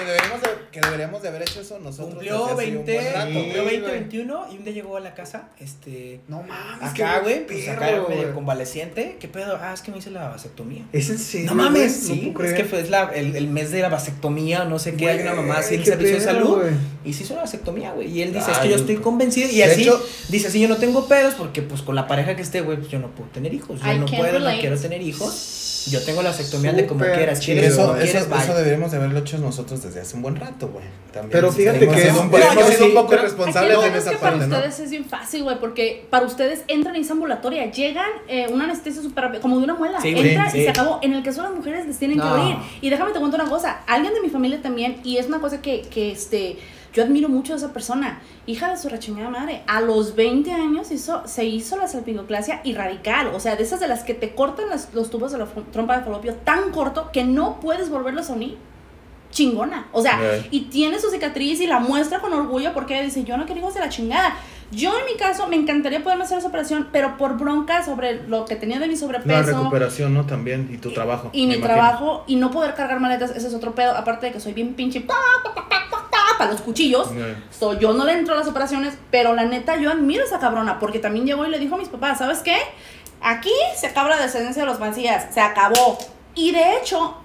[0.00, 2.08] Que, deberíamos de, que deberíamos de haber hecho eso nosotros.
[2.14, 3.74] cumplió desde hace un 20, buen rato, Sí, cumplió güey.
[3.76, 4.00] 20, güey.
[4.00, 6.20] 21 y un día llegó a la casa, este...
[6.28, 6.90] No mames.
[6.90, 9.16] Acá, güey, pues acá medio convaleciente.
[9.20, 9.58] ¿Qué pedo?
[9.60, 10.84] Ah, es que me hice la vasectomía.
[10.92, 11.46] ¿Es en serio?
[11.48, 14.78] No mames, sí, es que fue es la, el, el mes de la vasectomía, no
[14.78, 16.58] sé qué, hay una mamá así el servicio de salud.
[16.62, 16.72] güey.
[17.04, 18.08] Y se hizo la vasectomía, güey.
[18.10, 19.48] Y él dice, es Ay, que yo estoy convencido.
[19.50, 22.36] Y De así, hecho- dice, así yo no tengo pedos porque pues con la pareja
[22.36, 23.80] que esté, güey, pues yo no puedo tener hijos.
[23.80, 24.54] Yo I no puedo, relate.
[24.56, 25.69] no quiero tener hijos.
[25.88, 27.40] Yo tengo la vasectomía de como quieras.
[27.40, 27.54] chido.
[27.60, 28.42] ¿Quieres Eso, eso, quieres?
[28.44, 30.84] Eso deberíamos de haberlo hecho nosotros desde hace un buen rato, güey.
[31.12, 32.38] También Pero fíjate que es- un, No,
[32.76, 34.56] sí, un poco pero- responsables es que, en esa que para parte, ¿no?
[34.56, 37.70] ustedes es bien fácil, güey, porque para ustedes entran y es ambulatoria.
[37.70, 40.00] Llegan eh, una anestesia súper como de una muela.
[40.00, 40.58] Sí, güey, Entra sí.
[40.58, 40.98] y se acabó.
[41.02, 42.24] En el caso de las mujeres les tienen No.
[42.24, 42.56] que abrir.
[42.80, 43.80] Y déjame te cuento una cosa.
[43.86, 46.56] Alguien de mi familia también, y es una cosa que, que este,
[46.92, 48.20] yo admiro mucho a esa persona.
[48.46, 49.62] Hija de su rechonada madre.
[49.66, 53.28] A los 20 años hizo, se hizo la salpingoclasia y radical.
[53.34, 55.98] O sea, de esas de las que te cortan las- los tubos de la trompa
[55.98, 58.56] de falopio tan corto que no puedes volverlos a unir.
[59.30, 59.86] Chingona.
[59.92, 60.18] O sea,
[60.50, 63.60] y tiene su cicatriz y la muestra con orgullo porque ella dice, yo no quiero
[63.60, 64.34] hijos de la chingada.
[64.72, 68.44] Yo en mi caso me encantaría poderme hacer esa operación, pero por bronca sobre lo
[68.44, 70.26] que tenía de mi La sobrepeso recuperación, ¿no?
[70.26, 70.68] También.
[70.72, 71.30] Y tu trabajo.
[71.32, 71.66] y mi imagino.
[71.66, 74.74] trabajo y no poder cargar maletas, ese es otro pedo, aparte de que soy bien
[74.74, 75.14] pinche pa,
[75.44, 75.99] pa, pa,
[76.40, 77.10] para los cuchillos.
[77.50, 80.38] So, yo no le entro a las operaciones, pero la neta yo admiro a esa
[80.38, 82.56] cabrona porque también llegó y le dijo a mis papás, ¿sabes qué?
[83.20, 85.98] Aquí se acaba la descendencia de los Mancillas, se acabó.
[86.34, 87.18] Y de hecho,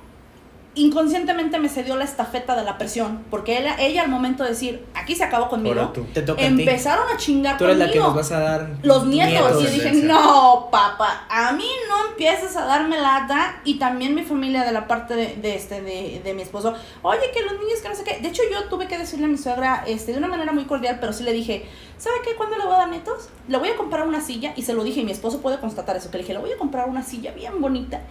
[0.76, 4.86] inconscientemente me cedió la estafeta de la presión, porque ella, ella al momento de decir,
[4.94, 5.94] aquí se acabó conmigo.
[6.14, 6.62] Te toca a ti.
[6.62, 9.62] empezaron a chingar Tú eres la que nos vas a dar los nietos.
[9.62, 13.62] Y yo dije, no, papá, a mí no empieces a darme lata.
[13.64, 17.22] Y también mi familia de la parte de, de este, de, de mi esposo, oye,
[17.34, 18.20] que los niños, que no sé qué.
[18.20, 20.98] De hecho, yo tuve que decirle a mi suegra, este, de una manera muy cordial,
[21.00, 21.66] pero sí le dije,
[21.98, 22.36] ¿sabe qué?
[22.36, 23.30] ¿Cuándo le voy a dar nietos?
[23.48, 25.96] Le voy a comprar una silla, y se lo dije, y mi esposo puede constatar
[25.96, 28.02] eso, que le dije, le voy a comprar una silla bien bonita,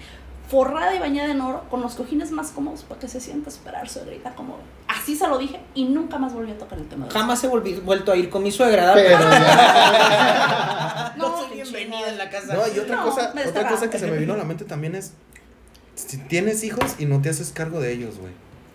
[0.48, 3.88] forrada y bañada en oro, con los cojines más cómodos para que se sienta esperar
[3.88, 7.06] su grita como Así se lo dije y nunca más volví a tocar el tema.
[7.06, 8.94] de Jamás he vuelto a ir con mi suegra, ¿verdad?
[8.94, 11.14] Pero ya.
[11.16, 12.54] No, No, soy bienvenida en la casa.
[12.54, 14.94] No, y otra No, cosa, otra cosa que se me vino a la mente también
[14.94, 15.12] es
[15.94, 18.32] si tienes hijos y no te haces cargo de ellos, güey.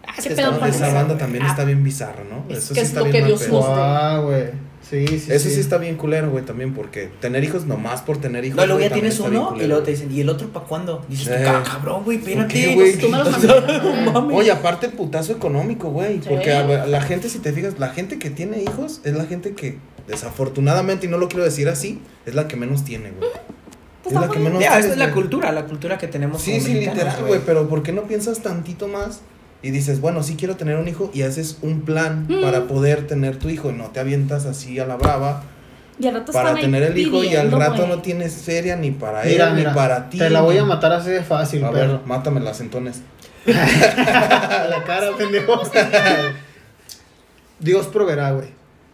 [0.07, 2.45] Ah, ¿Qué te pedo estamos con Esa banda también Ah, está bien bizarra, ¿no?
[2.51, 4.68] es Eso que sí es está lo bien que Dios nos- güey.
[4.89, 8.43] Sí, sí, Eso sí está bien culero, güey, también, porque tener hijos nomás por tener
[8.45, 8.57] hijos.
[8.57, 11.05] No, luego güey, ya tienes uno y luego te dicen, ¿y el otro para cuándo?
[11.07, 11.41] Dices, Eh.
[11.43, 12.53] "Ca- cabrón, güey, ¿Por espérate.
[12.53, 12.97] qué, güey?
[12.97, 14.35] Tú me los mames.
[14.37, 16.15] Oye, aparte el putazo económico, güey.
[16.21, 16.29] Sí.
[16.29, 19.53] Porque a- la gente, si te fijas, la gente que tiene hijos es la gente
[19.53, 19.77] que,
[20.07, 23.29] desafortunadamente, y no lo quiero decir así, es la que menos tiene, güey.
[24.03, 25.13] Pues Es la que menos Ya, tienes, esa es la güey.
[25.15, 27.41] cultura, la cultura que tenemos Sí, sí, literal, güey.
[27.45, 29.21] Pero ¿por qué no piensas tantito más?
[29.61, 32.41] Y dices, bueno, sí quiero tener un hijo y haces un plan Mm.
[32.41, 33.69] para poder tener tu hijo.
[33.69, 35.43] Y no te avientas así a la brava
[35.99, 39.23] Y al rato para tener el hijo y al rato no tienes feria ni para
[39.23, 40.17] Mira, él mira, ni para ti.
[40.17, 42.01] Te la voy a matar así de fácil, A ver, perro.
[42.05, 43.01] mátame las entones.
[43.45, 45.61] la cara, pendejo.
[47.59, 48.47] Dios proveerá, güey.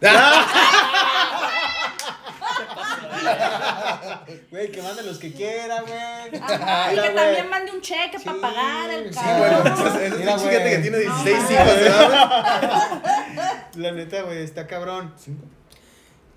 [4.50, 6.40] Güey, que manden los que quieran, güey.
[6.42, 9.62] Ajá, y que también mande un cheque Sí, para pagar el sí, carro.
[9.62, 10.50] bueno, Mira, güey.
[10.50, 11.76] que tiene 16 No, hijos.
[11.80, 13.02] ¿verdad?
[13.76, 15.12] La neta, güey, está cabrón.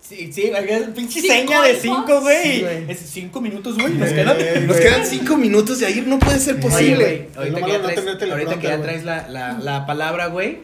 [0.01, 2.43] Sí, sí, es pinche ¿Cinco seña de cinco, güey.
[2.43, 3.93] Sí, es cinco minutos, güey.
[3.93, 4.37] Nos quedan.
[4.65, 4.79] Nos güey.
[4.79, 7.27] quedan 5 minutos de ahí, no puede ser posible.
[7.31, 10.63] Es ahorita que ya ahorita que traes la, la, la palabra, güey.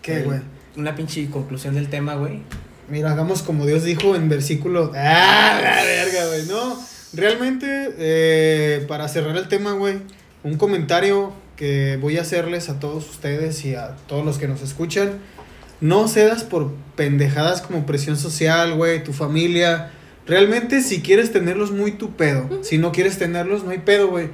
[0.00, 0.40] ¿Qué, güey?
[0.76, 2.40] Una pinche conclusión del tema, güey.
[2.88, 4.92] Mira, hagamos como Dios dijo en versículo.
[4.94, 6.46] ¡Ah, la verga, güey!
[6.46, 6.78] No,
[7.12, 9.96] realmente, eh, para cerrar el tema, güey,
[10.44, 14.62] un comentario que voy a hacerles a todos ustedes y a todos los que nos
[14.62, 15.18] escuchan.
[15.80, 19.90] No cedas por pendejadas como presión social, güey, tu familia.
[20.26, 22.62] Realmente, si quieres tenerlos, muy tu pedo.
[22.62, 24.28] Si no quieres tenerlos, no hay pedo, güey.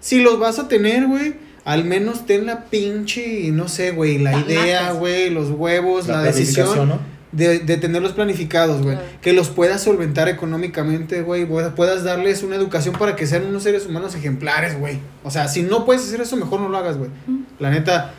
[0.00, 1.34] Si los vas a tener, güey,
[1.64, 6.66] al menos ten la pinche, no sé, güey, la idea, güey, los huevos, la, decisión
[6.66, 7.17] planificación, ¿no?
[7.32, 8.96] De, de tenerlos planificados, güey.
[8.96, 9.10] Claro.
[9.20, 11.46] Que los puedas solventar económicamente, güey.
[11.46, 14.98] puedas- darles una educación para que sean unos seres humanos ejemplares, güey.
[15.24, 17.10] O sea, si no puedes hacer eso, mejor no lo hagas, güey.
[17.26, 17.38] Mm.
[17.58, 18.14] La neta,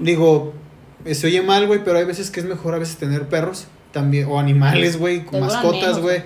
[0.00, 0.54] digo,
[1.12, 4.26] se oye mal, güey, pero hay veces que es mejor a veces tener perros también,
[4.28, 6.22] o animales, güey, mascotas, güey.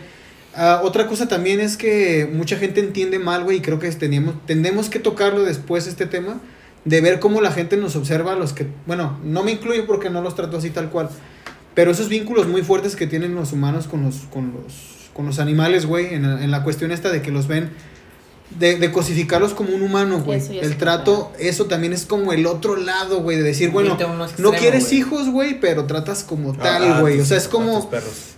[0.55, 4.35] Ah, otra cosa también es que mucha gente entiende mal, güey, y creo que teníamos,
[4.47, 6.41] tendemos que tocarlo después este tema,
[6.85, 10.23] de ver cómo la gente nos observa, los que, bueno, no me incluyo porque no
[10.23, 11.11] los trato así tal cual,
[11.79, 14.73] pero esos vínculos muy fuertes que tienen los humanos con los, con los,
[15.15, 17.71] con los animales, güey, en, en la cuestión esta de que los ven,
[18.59, 20.43] de, de cosificarlos como un humano, güey.
[20.61, 23.97] El trato, eso también es como el otro lado, güey, de decir, bueno,
[24.39, 27.21] no quieres hijos, güey, pero tratas como Ah, tal, ah, güey.
[27.21, 27.89] o sea, es como,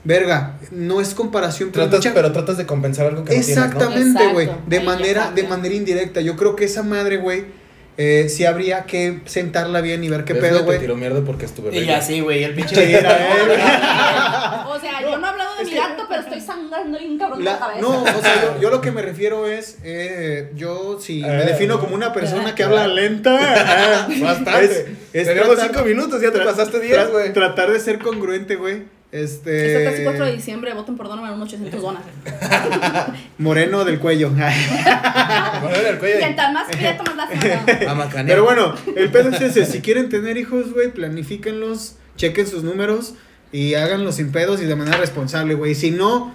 [0.04, 3.56] verga, no es comparación, pero Tratas, mucha- pero tratas de compensar algo que no tienes,
[3.56, 3.64] ¿no?
[3.64, 4.50] Exactamente, güey.
[4.66, 6.20] De manera, de manera indirecta.
[6.20, 7.58] Yo creo que esa madre, güey,
[7.96, 10.78] eh, sí habría que sentarla bien y ver qué ¿Ves, pedo, Te güey.
[10.78, 11.78] tiró mierda porque es tu bebé.
[11.78, 12.06] Y ya güey.
[12.06, 12.74] sí, güey, el pinche.
[12.74, 13.50] Sí, era él.
[14.70, 17.44] O sea, yo no he hablado de mi gato, pero estoy sangrando bien cabrón de
[17.44, 17.80] la La- cabeza.
[17.80, 21.46] no, o sea, yo, yo lo que me refiero es, eh, yo si me Eh,
[21.46, 23.32] defino como una persona que habla lenta,
[24.22, 24.64] Bastante.
[24.64, 27.32] es, es Tenemos tratar- 5 minutos, ya te tra- pasaste 10, tra- güey.
[27.32, 28.84] Tratar de ser congruente, güey.
[29.12, 29.66] Este.
[29.66, 32.02] Este 3 y 4 de diciembre, voten por Donovan, un 800 donas.
[33.38, 34.28] Moreno del cuello.
[35.60, 38.24] Ponerle el cuello Mientras más prieto, más la.
[38.26, 39.66] Pero bueno, el pedo es ese.
[39.66, 43.14] Si quieren tener hijos, güey, planifíquenlos, chequen sus números
[43.50, 45.74] y háganlos sin pedos y de manera responsable, güey.
[45.74, 46.32] Si no,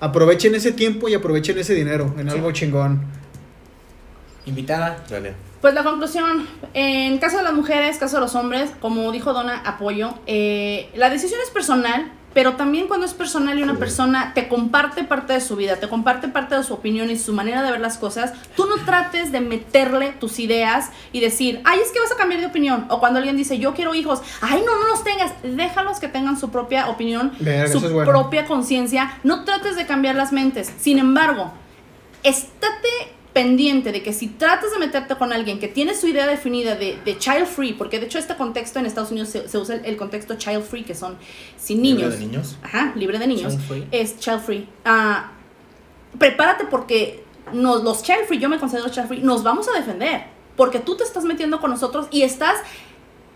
[0.00, 3.00] aprovechen ese tiempo y aprovechen ese dinero en algo chingón.
[4.44, 5.02] Invitada.
[5.08, 5.32] Dale.
[5.62, 9.60] Pues la conclusión, en caso de las mujeres, caso de los hombres, como dijo Donna,
[9.64, 10.14] apoyo.
[10.26, 15.04] eh, la decisión es personal, pero también cuando es personal y una persona te comparte
[15.04, 17.80] parte de su vida, te comparte parte de su opinión y su manera de ver
[17.80, 22.12] las cosas, tú no trates de meterle tus ideas y decir, ay, es que vas
[22.12, 22.86] a cambiar de opinión.
[22.90, 25.32] O cuando alguien dice, yo quiero hijos, ay, no, no los tengas.
[25.42, 28.10] Déjalos que tengan su propia opinión, su eso es bueno.
[28.10, 29.18] propia conciencia.
[29.24, 30.72] No trates de cambiar las mentes.
[30.78, 31.52] Sin embargo,
[32.22, 36.74] estate pendiente de que si tratas de meterte con alguien que tiene su idea definida
[36.74, 39.76] de, de child free, porque de hecho este contexto en Estados Unidos se, se usa
[39.76, 41.16] el, el contexto child free, que son
[41.56, 42.18] sin ¿Libre niños.
[42.18, 42.56] de niños?
[42.64, 43.52] Ajá, libre de niños.
[43.52, 43.86] Child free.
[43.92, 44.68] Es child free.
[44.84, 45.30] Ah,
[46.18, 47.22] prepárate porque
[47.52, 50.24] nos, los child free, yo me considero child free, nos vamos a defender.
[50.56, 52.56] Porque tú te estás metiendo con nosotros y estás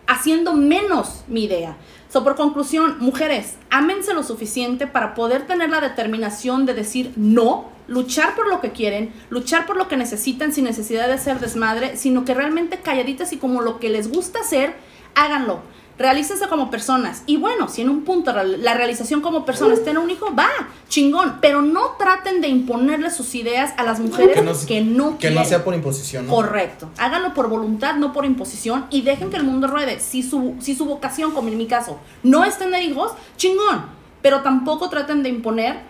[0.09, 1.76] haciendo menos mi idea.
[2.09, 7.72] So, por conclusión, mujeres, ámense lo suficiente para poder tener la determinación de decir no,
[7.89, 11.97] luchar por lo que quieren, luchar por lo que necesitan sin necesidad de ser desmadre,
[11.97, 14.74] sino que realmente calladitas y como lo que les gusta hacer,
[15.14, 15.61] háganlo.
[15.99, 17.22] Realícense como personas.
[17.26, 20.49] Y bueno, si en un punto la realización como personas tener un hijo, va,
[20.89, 21.39] chingón.
[21.43, 25.18] Pero no traten de imponerle sus ideas a las mujeres Que no, que no que
[25.18, 25.39] quieren.
[25.39, 26.35] no sea por imposición, ¿no?
[26.35, 26.89] Correcto.
[26.99, 28.87] Háganlo por voluntad, no por imposición.
[28.91, 30.01] Y dejen que el mundo ruede.
[30.01, 33.85] Si su, si su vocación, como en mi caso, no es tener hijos, chingón.
[34.22, 35.83] Pero tampoco traten de imponer,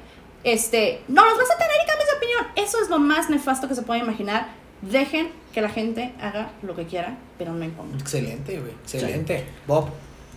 [0.45, 2.47] este, no los vas a tener y cambies de opinión.
[2.57, 4.49] Eso es lo más nefasto que se puede imaginar.
[4.82, 8.01] Dejen que la gente haga lo que quiera, pero no impongan.
[8.01, 8.72] Excelente, güey.
[8.82, 9.45] Excelente.
[9.66, 9.88] Bob.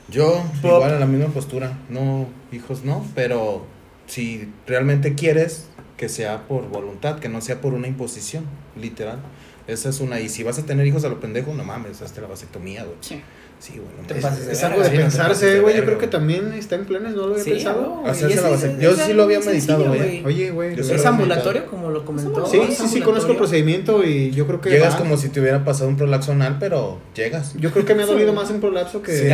[0.08, 0.76] Yo, Bob.
[0.76, 1.78] igual en la misma postura.
[1.90, 3.66] No, hijos no, pero
[4.06, 8.46] si realmente quieres, que sea por voluntad, que no sea por una imposición,
[8.76, 9.20] literal.
[9.68, 10.20] Esa es una.
[10.20, 12.98] Y si vas a tener hijos a lo pendejo, no mames, hazte la vasectomía, güey.
[13.02, 13.22] Sí.
[13.60, 13.88] Sí, güey.
[14.00, 14.24] no Te Es
[14.62, 15.78] verga, algo de sí, pensarse, güey.
[15.78, 18.04] Yo creo que también está en planes, no lo había Sí, pensado.
[18.06, 18.84] Hacerse la es- vasectomía.
[18.84, 20.24] Yo es sí lo había meditado, güey.
[20.26, 20.80] Oye, güey.
[20.80, 22.46] Es ambulatorio, como lo comentó.
[22.46, 24.70] Sí, es sí, sí, conozco el procedimiento y yo creo que.
[24.70, 24.98] Llegas va.
[25.00, 27.54] como si te hubiera pasado un prolapso anal, pero llegas.
[27.58, 29.18] Yo creo que me ha dolido más un prolapso que.
[29.18, 29.28] Sí,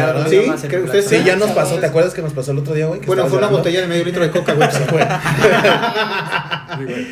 [1.25, 1.75] ya nos pasó.
[1.75, 3.01] ¿Te acuerdas que nos pasó el otro día, güey?
[3.01, 4.69] Bueno, fue una botella de medio litro de coca, güey.
[4.71, 5.05] Sí, güey.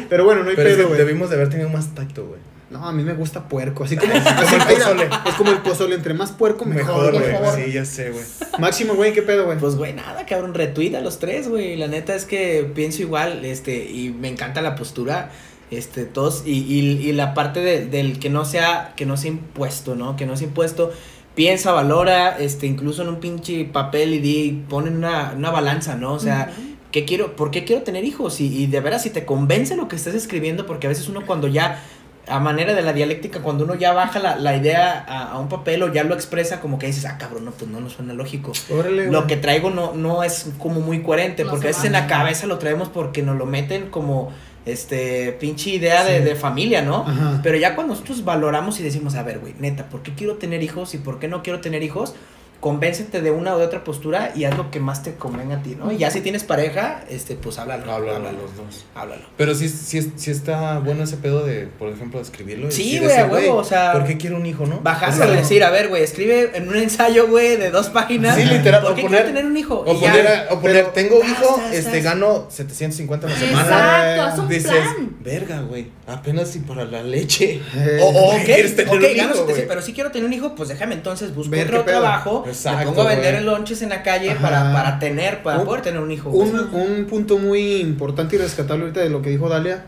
[0.09, 0.97] Pero bueno, no hay es pedo, güey.
[0.97, 2.39] debimos de haber tenido más tacto, güey.
[2.69, 3.83] No, a mí me gusta puerco.
[3.83, 5.09] Así como, Como el mira, pozole.
[5.25, 5.95] Es como el pozole.
[5.95, 7.65] Entre más puerco, mejor, Mejor, güey.
[7.65, 8.23] Sí, ya sé, güey.
[8.59, 9.57] Máximo, güey, ¿qué pedo, güey?
[9.57, 11.75] Pues, güey, nada, cabrón, retweet a los tres, güey.
[11.77, 15.31] La neta es que pienso igual, este, y me encanta la postura,
[15.71, 19.29] este, todos, y, y, y la parte de- del que no sea, que no sea
[19.31, 20.15] impuesto, ¿no?
[20.15, 20.91] Que no sea impuesto,
[21.35, 26.13] piensa, valora, este, incluso en un pinche papel y di, ponen una, una balanza, ¿no?
[26.13, 26.51] O sea.
[26.91, 28.41] ¿qué quiero, ¿por qué quiero tener hijos?
[28.41, 31.23] Y, y de veras, si te convence lo que estás escribiendo, porque a veces uno
[31.23, 31.83] cuando ya,
[32.29, 35.49] a manera de la dialéctica, cuando uno ya baja la, la idea a, a un
[35.49, 38.13] papel o ya lo expresa, como que dices, ah, cabrón, no, pues no nos suena
[38.13, 38.51] lógico.
[38.69, 39.27] Órale, Lo güey.
[39.27, 42.47] que traigo no, no es como muy coherente, No porque a veces en la cabeza
[42.47, 44.31] lo traemos porque nos lo meten como,
[44.65, 47.05] este, pinche idea de, de familia, ¿no?
[47.07, 47.39] Ajá.
[47.41, 50.61] Pero ya cuando nosotros valoramos y decimos, a ver, güey, neta, ¿por qué quiero tener
[50.61, 52.13] hijos y por qué no quiero tener hijos?
[52.59, 55.63] Convéncete de una o de otra postura y haz lo que más te convenga a
[55.63, 55.91] ti, ¿no?
[55.93, 57.89] Y ya si tienes pareja, este, pues háblalo.
[57.89, 58.85] Háblalo háblalo, los dos.
[58.95, 59.21] háblalo.
[59.37, 62.69] Pero sí, sí, sí está bueno ese pedo de, por ejemplo, escribirlo.
[62.69, 64.81] Sí, güey, a huevo, o sea, ¿Por qué quiero un hijo, no?
[64.81, 67.87] Bajarse O sea, a decir, a ver, güey, escribe en un ensayo, güey, de dos
[67.89, 68.35] páginas.
[68.35, 69.83] Sí, literal, ¿Por o qué poner- quiero tener un hijo?
[69.87, 70.11] O ya.
[70.11, 73.61] poner, a- o poner Pero- tengo hijo, este, gano 750 a la semana.
[73.61, 75.15] Exacto, haz un Dices, plan.
[75.21, 77.61] verga, güey, apenas si para la leche.
[77.73, 79.67] Eh, o, o Ok, quieres tener ok, un gano hijo, 700, güey.
[79.67, 83.01] pero si quiero tener un hijo, pues déjame entonces busco otro trabajo, Exacto, me pongo
[83.03, 83.45] a vender güey.
[83.45, 86.29] lonches en la calle para, para tener, para Un- poder tener un hijo.
[86.29, 89.85] Un, un punto muy importante y rescatable ahorita de lo que dijo Dalia.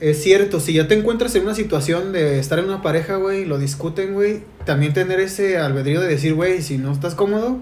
[0.00, 3.42] Es cierto, si ya te encuentras en una situación de estar en una pareja, güey,
[3.42, 7.58] y lo discuten, güey, también tener ese albedrío de decir, güey, si no estás cómodo,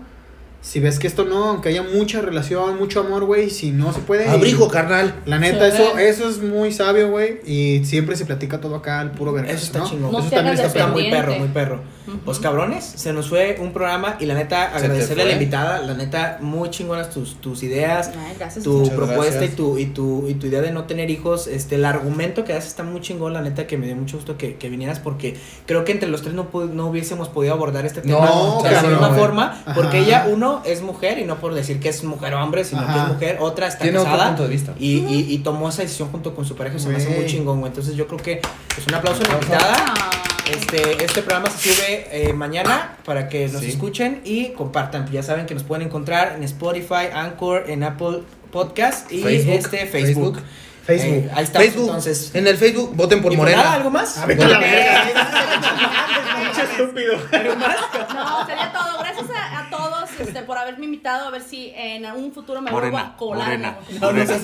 [0.60, 4.00] si ves que esto no, aunque haya mucha relación, mucho amor, güey, si no se
[4.00, 4.28] puede.
[4.28, 5.14] Abrigo, carnal.
[5.24, 5.80] La neta, Sí.
[5.80, 9.52] eso, eso es muy sabio, güey, y siempre se platica todo acá al puro verga.
[9.52, 10.12] Eso está chingón.
[10.12, 10.88] No Eso también está perro.
[10.88, 11.80] muy perro, muy perro.
[12.24, 15.94] Pues cabrones, se nos fue un programa y la neta agradecerle a la invitada, la
[15.94, 18.64] neta muy chingonas tus, tus ideas, Ay, gracias.
[18.64, 21.74] tu Muchas propuesta y tu, y tu y tu idea de no tener hijos, este
[21.74, 24.54] el argumento que haces está muy chingón, la neta que me dio mucho gusto que,
[24.56, 25.36] que vinieras porque
[25.66, 28.80] creo que entre los tres no, no hubiésemos podido abordar este tema No, de la
[28.80, 30.06] claro, misma forma, porque Ajá.
[30.06, 32.98] ella uno es mujer y no por decir que es mujer o hombre, sino que
[32.98, 34.74] es mujer, otra está Tiene otro casada punto de vista.
[34.78, 37.64] y, y, y tomó esa decisión junto con su pareja, se me hace muy chingón.
[37.66, 38.32] Entonces yo creo que
[38.78, 39.94] es un aplauso a la invitada.
[40.50, 43.68] Este, este programa se sube eh, mañana para que nos Sí.
[43.70, 45.10] escuchen y compartan.
[45.10, 48.20] Ya saben que nos pueden encontrar en Spotify, Anchor, en Apple
[48.52, 49.54] Podcast y Facebook.
[49.54, 50.34] este Facebook.
[50.36, 50.42] Facebook.
[50.88, 51.86] Eh, ahí estamos Facebook.
[51.86, 52.30] entonces.
[52.34, 53.56] En el Facebook, voten por ¿Y Morena.
[53.62, 54.18] nada, ¿Algo más?
[54.18, 55.04] A ver, la verga.
[56.44, 57.14] Pinche estúpido.
[58.14, 58.98] No, sería todo.
[59.00, 61.26] Gracias a, a todos este, por haberme invitado.
[61.28, 63.46] A ver si en un futuro me vuelvo a colar.
[63.46, 63.76] morena.
[64.00, 64.40] No, no seas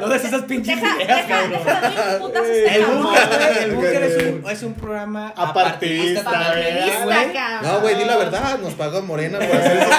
[0.00, 3.74] No des esas pinches deja, ideas, deja, este El cabrón.
[3.74, 6.54] Búnker, es un, es un programa apartidista.
[7.62, 9.90] No, güey, di la verdad, nos pagó Morena por hacer eso.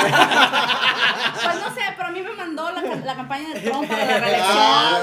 [1.43, 3.89] Pues no sé, pero a mí me mandó la, la campaña de Trump
[4.43, 4.99] Ah.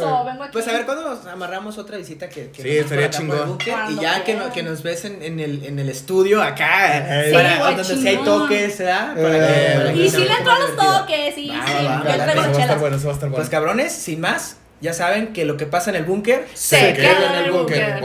[0.00, 0.52] So, vengo aquí.
[0.52, 3.48] Pues a ver cuándo nos amarramos otra visita que, que Sí, nos estaría chingón.
[3.48, 7.24] búnker, y ya que, no- que nos ves en, en el, en el estudio acá,
[7.26, 9.14] Sí, para, donde si hay toques, ¿verdad?
[9.14, 11.66] Para que- Eh, para que Y se si le entro a los toques, sí, Va,
[11.66, 11.72] sí.
[11.84, 12.80] va, va, Yo traigo chelas.
[12.80, 13.36] bueno, eso va a estar bueno.
[13.36, 17.38] Pues cabrones, sin más, ya saben que lo que pasa en el búnker Se queda
[17.38, 18.00] en el búnker.